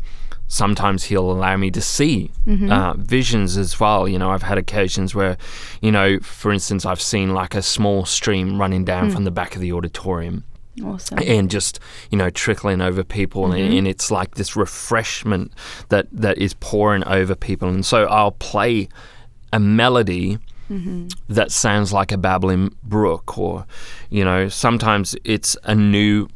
sometimes 0.53 1.05
he'll 1.05 1.31
allow 1.31 1.57
me 1.57 1.71
to 1.71 1.81
see 1.81 2.31
mm-hmm. 2.47 2.71
uh, 2.71 2.93
visions 2.95 3.57
as 3.57 3.81
well. 3.81 4.07
You 4.07 4.19
know, 4.19 4.31
I've 4.31 4.43
had 4.43 4.59
occasions 4.59 5.15
where, 5.15 5.39
you 5.81 5.91
know, 5.91 6.19
for 6.21 6.53
instance, 6.53 6.85
I've 6.85 7.01
seen 7.01 7.33
like 7.33 7.55
a 7.55 7.63
small 7.63 8.05
stream 8.05 8.61
running 8.61 8.85
down 8.85 9.07
hmm. 9.07 9.15
from 9.15 9.25
the 9.25 9.31
back 9.31 9.55
of 9.55 9.63
the 9.63 9.73
auditorium 9.73 10.45
Awesome. 10.85 11.19
and 11.27 11.51
just 11.51 11.79
you 12.11 12.17
know 12.19 12.31
trickling 12.31 12.81
over 12.81 13.03
people 13.05 13.45
Mm-hmm. 13.45 13.57
and, 13.63 13.75
and 13.75 13.89
it's 13.89 14.11
like 14.11 14.37
this 14.37 14.57
refreshment 14.57 15.53
that 15.91 16.07
that 16.13 16.39
is 16.39 16.55
pouring 16.55 17.05
over 17.05 17.35
people 17.35 17.69
and 17.69 17.85
so 17.85 18.05
i'll 18.07 18.33
play 18.33 18.89
a 19.53 19.61
melody 19.61 20.39
Mm-hmm. 20.71 21.09
that 21.29 21.51
sounds 21.53 21.93
like 21.93 22.13
a 22.13 22.17
babbling 22.17 22.75
brook 22.83 23.37
or 23.37 23.67
you 24.09 24.25
know 24.25 24.49
sometimes 24.49 25.15
it's 25.25 25.55
a 25.65 25.75
new 25.75 26.29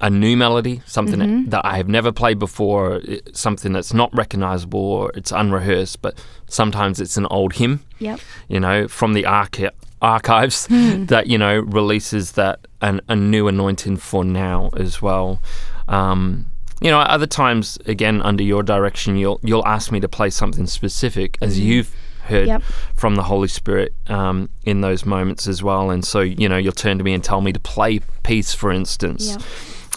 a 0.00 0.08
new 0.10 0.36
melody 0.36 0.80
something 0.86 1.20
Mm-hmm. 1.20 1.50
that 1.50 1.64
i 1.64 1.76
have 1.76 1.88
never 1.88 2.10
played 2.10 2.38
before 2.38 3.00
something 3.32 3.72
that's 3.72 3.92
not 3.92 4.12
recognizable 4.16 4.80
or 4.80 5.12
it's 5.14 5.30
unrehearsed 5.30 6.00
but 6.02 6.18
sometimes 6.48 7.00
it's 7.00 7.16
an 7.16 7.26
old 7.26 7.52
hymn 7.54 7.80
Yep. 8.00 8.20
you 8.48 8.60
know, 8.60 8.86
from 8.88 9.12
the 9.12 9.26
archi- 9.26 9.70
archives 10.00 10.66
Hmm. 10.66 11.06
that, 11.06 11.26
you 11.26 11.38
know, 11.38 11.60
releases 11.60 12.32
that 12.32 12.60
an, 12.80 13.00
a 13.08 13.16
new 13.16 13.48
anointing 13.48 13.96
for 13.98 14.24
now 14.24 14.70
as 14.76 15.02
well. 15.02 15.40
Um, 15.88 16.46
you 16.80 16.90
know, 16.90 16.98
other 17.00 17.26
times, 17.26 17.76
again, 17.86 18.22
under 18.22 18.42
your 18.44 18.62
direction, 18.62 19.16
you'll 19.16 19.40
you'll 19.42 19.66
ask 19.66 19.90
me 19.90 19.98
to 20.00 20.08
play 20.08 20.30
something 20.30 20.66
specific 20.66 21.36
as 21.40 21.58
you've 21.58 21.94
heard 22.24 22.44
Hmm. 22.44 22.48
Yep. 22.50 22.62
from 22.94 23.14
the 23.16 23.22
Holy 23.22 23.48
Spirit 23.48 23.94
um, 24.08 24.48
in 24.64 24.80
those 24.82 25.04
moments 25.06 25.48
as 25.48 25.62
well. 25.62 25.90
And 25.90 26.04
so, 26.04 26.20
you 26.20 26.48
know, 26.48 26.56
you'll 26.58 26.72
turn 26.72 26.98
to 26.98 27.04
me 27.04 27.14
and 27.14 27.24
tell 27.24 27.40
me 27.40 27.52
to 27.52 27.58
play 27.60 28.00
peace, 28.22 28.52
for 28.54 28.70
instance. 28.70 29.30
Yep. 29.30 29.42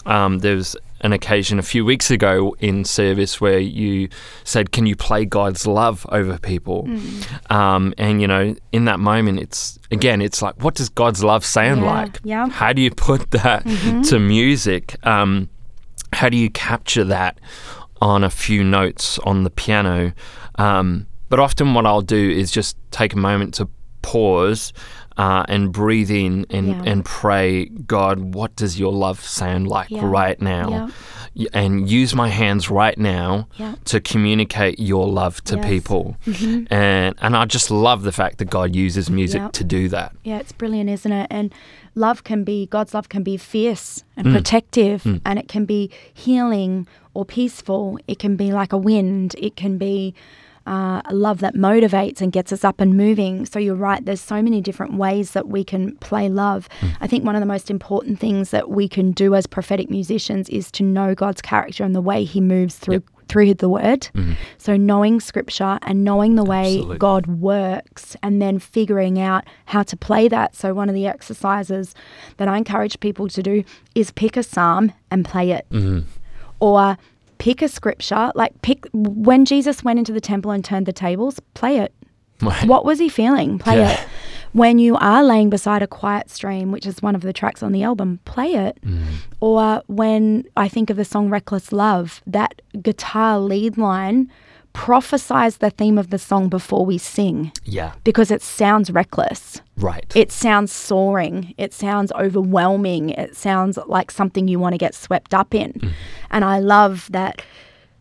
Um, 0.06 0.38
there 0.40 0.56
was 0.56 0.74
an 1.02 1.12
occasion 1.12 1.58
a 1.58 1.62
few 1.62 1.84
weeks 1.84 2.10
ago 2.10 2.54
in 2.60 2.84
service 2.84 3.40
where 3.40 3.58
you 3.58 4.08
said, 4.44 4.70
"Can 4.72 4.86
you 4.86 4.94
play 4.96 5.24
God's 5.24 5.66
love 5.66 6.06
over 6.10 6.38
people?" 6.38 6.84
Mm. 6.84 7.50
Um, 7.50 7.94
and 7.98 8.20
you 8.20 8.28
know, 8.28 8.54
in 8.72 8.84
that 8.84 9.00
moment, 9.00 9.40
it's 9.40 9.78
again, 9.90 10.22
it's 10.22 10.40
like, 10.42 10.54
what 10.62 10.74
does 10.74 10.88
God's 10.88 11.22
love 11.24 11.44
sound 11.44 11.80
Yeah, 11.82 11.92
like? 11.92 12.20
yeah. 12.24 12.48
How 12.48 12.72
do 12.72 12.80
you 12.82 12.90
put 12.90 13.30
that 13.32 13.64
to 14.08 14.18
music? 14.18 14.96
Um, 15.06 15.48
how 16.12 16.28
do 16.28 16.36
you 16.36 16.50
capture 16.50 17.04
that 17.04 17.38
on 18.00 18.22
a 18.24 18.30
few 18.30 18.62
notes 18.64 19.18
on 19.20 19.44
the 19.44 19.50
piano? 19.50 20.12
Um, 20.56 21.06
but 21.28 21.40
often, 21.40 21.74
what 21.74 21.86
I'll 21.86 22.02
do 22.02 22.30
is 22.30 22.50
just 22.50 22.76
take 22.90 23.14
a 23.14 23.18
moment 23.18 23.54
to 23.54 23.68
pause 24.02 24.72
uh, 25.16 25.44
and 25.48 25.72
breathe 25.72 26.10
in 26.10 26.46
and, 26.50 26.68
Yeah. 26.68 26.82
and 26.86 27.04
pray, 27.04 27.66
God, 27.66 28.34
what 28.34 28.56
does 28.56 28.78
your 28.80 28.92
love 28.92 29.20
sound 29.24 29.68
like 29.68 29.90
Yeah. 29.90 30.00
right 30.04 30.40
now? 30.40 30.88
Yeah. 31.34 31.48
And 31.54 31.88
use 31.90 32.14
my 32.14 32.28
hands 32.28 32.68
right 32.70 32.96
now 32.98 33.46
to 33.86 34.00
communicate 34.00 34.78
your 34.78 35.06
love 35.08 35.42
to 35.44 35.56
Yes. 35.56 35.66
people. 35.66 36.16
And 36.70 37.14
and 37.20 37.36
I 37.36 37.44
just 37.46 37.70
love 37.70 38.02
the 38.02 38.12
fact 38.12 38.38
that 38.38 38.50
God 38.50 38.74
uses 38.76 39.10
music 39.10 39.52
to 39.52 39.64
do 39.64 39.88
that. 39.88 40.12
Yeah, 40.24 40.38
it's 40.38 40.52
brilliant, 40.52 40.88
isn't 40.90 41.12
it? 41.12 41.26
And 41.30 41.52
love 41.94 42.24
can 42.24 42.44
be, 42.44 42.66
God's 42.66 42.92
love 42.94 43.08
can 43.08 43.22
be 43.22 43.36
fierce 43.36 44.04
and 44.16 44.26
Mm. 44.28 44.32
protective, 44.34 45.06
and 45.24 45.38
it 45.38 45.48
can 45.48 45.64
be 45.66 45.90
healing 46.12 46.86
or 47.14 47.24
peaceful. 47.24 47.98
It 48.06 48.18
can 48.18 48.36
be 48.36 48.52
like 48.52 48.72
a 48.72 48.78
wind. 48.78 49.34
It 49.38 49.56
can 49.56 49.78
be 49.78 50.14
uh, 50.66 51.02
love 51.10 51.40
that 51.40 51.54
motivates 51.54 52.20
and 52.20 52.32
gets 52.32 52.52
us 52.52 52.64
up 52.64 52.80
and 52.80 52.96
moving. 52.96 53.46
So 53.46 53.58
you're 53.58 53.74
right, 53.74 54.04
there's 54.04 54.20
so 54.20 54.42
many 54.42 54.60
different 54.60 54.94
ways 54.94 55.32
that 55.32 55.48
we 55.48 55.64
can 55.64 55.96
play 55.96 56.28
love. 56.28 56.68
Mm. 56.80 56.96
I 57.00 57.06
think 57.06 57.24
one 57.24 57.34
of 57.34 57.40
the 57.40 57.46
most 57.46 57.70
important 57.70 58.18
things 58.18 58.50
that 58.50 58.70
we 58.70 58.88
can 58.88 59.12
do 59.12 59.34
as 59.34 59.46
prophetic 59.46 59.90
musicians 59.90 60.48
is 60.48 60.70
to 60.72 60.82
know 60.82 61.14
God's 61.14 61.42
character 61.42 61.84
and 61.84 61.94
the 61.94 62.00
way 62.00 62.24
He 62.24 62.40
moves 62.40 62.76
through. 62.76 63.02
Through 63.28 63.54
the 63.54 63.68
word. 63.68 64.08
So, 64.58 64.76
knowing 64.76 65.18
scripture 65.18 65.78
and 65.82 66.04
knowing 66.04 66.34
the 66.34 66.44
way 66.44 66.74
Absolutely. 66.74 66.98
God 66.98 67.26
works 67.26 68.14
and 68.22 68.42
then 68.42 68.58
figuring 68.58 69.18
out 69.18 69.44
how 69.66 69.84
to 69.84 69.96
play 69.96 70.28
that. 70.28 70.54
So, 70.54 70.74
one 70.74 70.90
of 70.90 70.94
the 70.94 71.06
exercises 71.06 71.94
that 72.36 72.46
I 72.46 72.58
encourage 72.58 73.00
people 73.00 73.28
to 73.28 73.42
do 73.42 73.64
is 73.94 74.10
pick 74.10 74.36
a 74.36 74.42
psalm 74.42 74.92
and 75.10 75.24
play 75.24 75.52
it. 75.52 75.66
Mm 75.70 76.04
Or 76.60 76.98
pick 77.42 77.60
a 77.60 77.68
scripture, 77.68 78.30
like 78.36 78.52
pick 78.62 78.84
when 78.92 79.44
Jesus 79.44 79.82
went 79.82 79.98
into 79.98 80.12
the 80.12 80.20
temple 80.20 80.50
and 80.52 80.64
turned 80.64 80.86
the 80.86 80.92
tables, 80.92 81.40
play 81.54 81.78
it. 81.78 81.92
What 82.66 82.84
was 82.84 82.98
he 82.98 83.08
feeling? 83.08 83.58
Play 83.58 83.78
Yeah. 83.78 83.90
it. 83.92 84.00
When 84.52 84.78
you 84.78 84.96
are 84.96 85.22
laying 85.24 85.48
beside 85.50 85.80
a 85.82 85.86
quiet 85.86 86.28
stream, 86.30 86.70
which 86.72 86.86
is 86.86 87.00
one 87.02 87.14
of 87.14 87.22
the 87.22 87.32
tracks 87.32 87.62
on 87.62 87.72
the 87.72 87.82
album, 87.82 88.20
play 88.24 88.52
it. 88.54 88.78
Mm. 88.84 89.02
Or 89.40 89.82
when 89.86 90.44
I 90.56 90.68
think 90.68 90.90
of 90.90 90.96
the 90.96 91.04
song 91.04 91.30
Reckless 91.30 91.72
Love, 91.72 92.20
that 92.26 92.60
guitar 92.82 93.38
lead 93.40 93.78
line 93.78 94.30
prophesies 94.72 95.58
the 95.58 95.70
theme 95.70 95.98
of 95.98 96.10
the 96.10 96.18
song 96.18 96.48
before 96.48 96.84
we 96.86 96.98
sing 96.98 97.52
Yeah, 97.64 97.92
because 98.04 98.30
it 98.30 98.42
sounds 98.42 98.90
reckless. 98.90 99.60
right. 99.76 100.10
It 100.14 100.32
sounds 100.32 100.72
soaring. 100.72 101.54
It 101.58 101.72
sounds 101.74 102.10
overwhelming. 102.12 103.10
It 103.10 103.36
sounds 103.36 103.78
like 103.86 104.10
something 104.10 104.48
you 104.48 104.58
want 104.58 104.72
to 104.74 104.78
get 104.78 104.94
swept 104.94 105.34
up 105.34 105.54
in. 105.54 105.72
Mm. 105.74 105.92
And 106.30 106.44
I 106.44 106.58
love 106.60 107.08
that, 107.12 107.42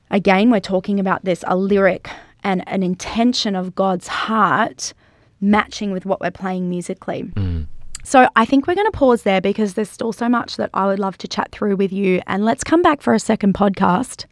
again, 0.10 0.49
we're 0.49 0.60
talking 0.62 0.99
about 0.99 1.25
this 1.25 1.43
a 1.47 1.55
lyric 1.55 2.10
and 2.43 2.63
an 2.67 2.84
intention 2.84 3.55
of 3.55 3.75
God's 3.75 4.07
heart 4.07 4.93
matching 5.41 5.91
with 5.91 6.05
what 6.05 6.21
we're 6.21 6.31
playing 6.31 6.69
musically. 6.69 7.23
Mm. 7.23 7.67
So 8.03 8.27
I 8.36 8.45
think 8.45 8.65
we're 8.65 8.75
going 8.75 8.91
to 8.91 8.97
pause 8.97 9.23
there 9.23 9.41
because 9.41 9.73
there's 9.75 9.89
still 9.89 10.12
so 10.13 10.27
much 10.27 10.57
that 10.57 10.69
I 10.73 10.88
would 10.88 10.99
love 10.99 11.17
to 11.19 11.27
chat 11.27 11.51
through 11.51 11.75
with 11.75 11.91
you. 11.93 12.21
And 12.27 12.43
let's 12.45 12.63
come 12.63 12.81
back 12.81 13.01
for 13.01 13.13
a 13.13 13.19
second 13.19 13.53
podcast. 13.53 14.25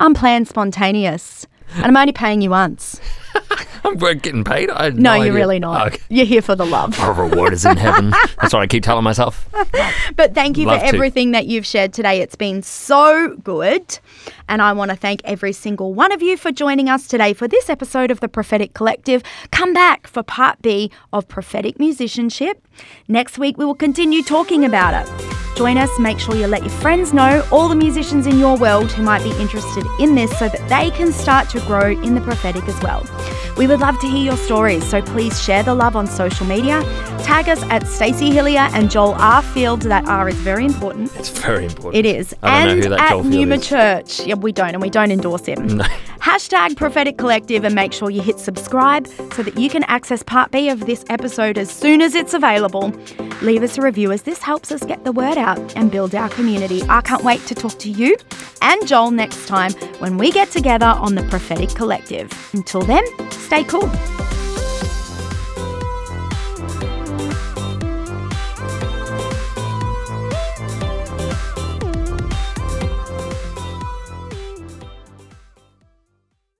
Unplanned, 0.00 0.48
spontaneous. 0.48 1.46
And 1.74 1.86
I'm 1.86 1.96
only 1.96 2.12
paying 2.12 2.42
you 2.42 2.50
once. 2.50 3.00
We're 3.96 4.14
getting 4.14 4.44
paid. 4.44 4.70
I 4.70 4.90
No, 4.90 4.94
no 5.10 5.14
you're 5.14 5.22
idea. 5.24 5.32
really 5.34 5.58
not. 5.58 5.86
Okay. 5.88 5.98
You're 6.08 6.26
here 6.26 6.42
for 6.42 6.54
the 6.54 6.64
love. 6.66 6.98
Our 7.00 7.12
reward 7.28 7.52
is 7.52 7.64
in 7.64 7.76
heaven. 7.76 8.10
That's 8.40 8.52
what 8.52 8.62
I 8.62 8.66
keep 8.66 8.82
telling 8.84 9.04
myself. 9.04 9.48
But 10.14 10.34
thank 10.34 10.58
you 10.58 10.66
Love 10.66 10.80
for 10.80 10.88
to. 10.90 10.94
everything 10.94 11.30
that 11.30 11.46
you've 11.46 11.64
shared 11.64 11.92
today. 11.94 12.20
It's 12.20 12.36
been 12.36 12.62
so 12.62 13.34
good. 13.42 13.98
And 14.48 14.60
I 14.60 14.72
want 14.74 14.90
to 14.90 14.96
thank 14.96 15.22
every 15.24 15.52
single 15.54 15.94
one 15.94 16.12
of 16.12 16.20
you 16.22 16.36
for 16.36 16.52
joining 16.52 16.88
us 16.88 17.08
today 17.08 17.32
for 17.32 17.48
this 17.48 17.70
episode 17.70 18.10
of 18.10 18.20
the 18.20 18.28
Prophetic 18.28 18.74
Collective. 18.74 19.22
Come 19.50 19.72
back 19.72 20.06
for 20.06 20.22
part 20.22 20.60
B 20.60 20.90
of 21.12 21.26
Prophetic 21.28 21.78
Musicianship. 21.78 22.62
Next 23.08 23.38
week, 23.38 23.56
we 23.56 23.64
will 23.64 23.74
continue 23.74 24.22
talking 24.22 24.64
about 24.64 24.94
it. 25.06 25.10
Join 25.56 25.76
us. 25.78 25.90
Make 25.98 26.18
sure 26.18 26.34
you 26.34 26.46
let 26.46 26.62
your 26.62 26.70
friends 26.70 27.12
know, 27.12 27.46
all 27.50 27.68
the 27.68 27.74
musicians 27.74 28.26
in 28.26 28.38
your 28.38 28.56
world 28.58 28.90
who 28.92 29.02
might 29.02 29.22
be 29.22 29.30
interested 29.40 29.84
in 29.98 30.14
this, 30.14 30.36
so 30.38 30.48
that 30.48 30.66
they 30.68 30.90
can 30.90 31.12
start 31.12 31.48
to 31.50 31.60
grow 31.60 31.90
in 31.90 32.14
the 32.14 32.20
prophetic 32.22 32.64
as 32.68 32.80
well. 32.82 33.04
We 33.56 33.66
would 33.72 33.80
love 33.80 33.98
to 34.00 34.06
hear 34.06 34.22
your 34.22 34.36
stories, 34.36 34.86
so 34.86 35.00
please 35.00 35.42
share 35.42 35.62
the 35.62 35.74
love 35.74 35.96
on 35.96 36.06
social 36.06 36.44
media. 36.44 36.82
Tag 37.22 37.48
us 37.48 37.62
at 37.70 37.86
Stacey 37.86 38.28
Hilliar 38.30 38.70
and 38.74 38.90
Joel 38.90 39.14
R. 39.14 39.40
Field. 39.40 39.80
That 39.82 40.04
R 40.06 40.28
is 40.28 40.34
very 40.34 40.66
important. 40.66 41.10
It's 41.16 41.30
very 41.30 41.64
important. 41.64 41.94
It 41.94 42.04
is. 42.04 42.34
I 42.42 42.64
don't 42.64 42.68
and 42.68 42.80
know 42.80 42.84
who 42.84 42.96
that 42.96 43.12
at 43.12 43.24
Numa 43.24 43.54
is. 43.54 43.66
Church. 43.66 44.26
Yeah, 44.26 44.34
we 44.34 44.52
don't, 44.52 44.74
and 44.74 44.82
we 44.82 44.90
don't 44.90 45.10
endorse 45.10 45.46
him. 45.46 45.78
No. 45.78 45.86
Hashtag 46.22 46.76
Prophetic 46.76 47.18
Collective 47.18 47.64
and 47.64 47.74
make 47.74 47.92
sure 47.92 48.08
you 48.08 48.22
hit 48.22 48.38
subscribe 48.38 49.08
so 49.32 49.42
that 49.42 49.58
you 49.58 49.68
can 49.68 49.82
access 49.84 50.22
part 50.22 50.52
B 50.52 50.68
of 50.68 50.86
this 50.86 51.04
episode 51.10 51.58
as 51.58 51.68
soon 51.68 52.00
as 52.00 52.14
it's 52.14 52.32
available. 52.32 52.92
Leave 53.42 53.64
us 53.64 53.76
a 53.76 53.82
review 53.82 54.12
as 54.12 54.22
this 54.22 54.38
helps 54.38 54.70
us 54.70 54.84
get 54.84 55.02
the 55.02 55.10
word 55.10 55.36
out 55.36 55.76
and 55.76 55.90
build 55.90 56.14
our 56.14 56.28
community. 56.28 56.80
I 56.88 57.00
can't 57.00 57.24
wait 57.24 57.44
to 57.46 57.56
talk 57.56 57.76
to 57.80 57.90
you 57.90 58.16
and 58.62 58.86
Joel 58.86 59.10
next 59.10 59.48
time 59.48 59.72
when 59.98 60.16
we 60.16 60.30
get 60.30 60.48
together 60.52 60.86
on 60.86 61.16
the 61.16 61.24
Prophetic 61.24 61.70
Collective. 61.70 62.30
Until 62.52 62.82
then, 62.82 63.04
stay 63.32 63.64
cool. 63.64 63.90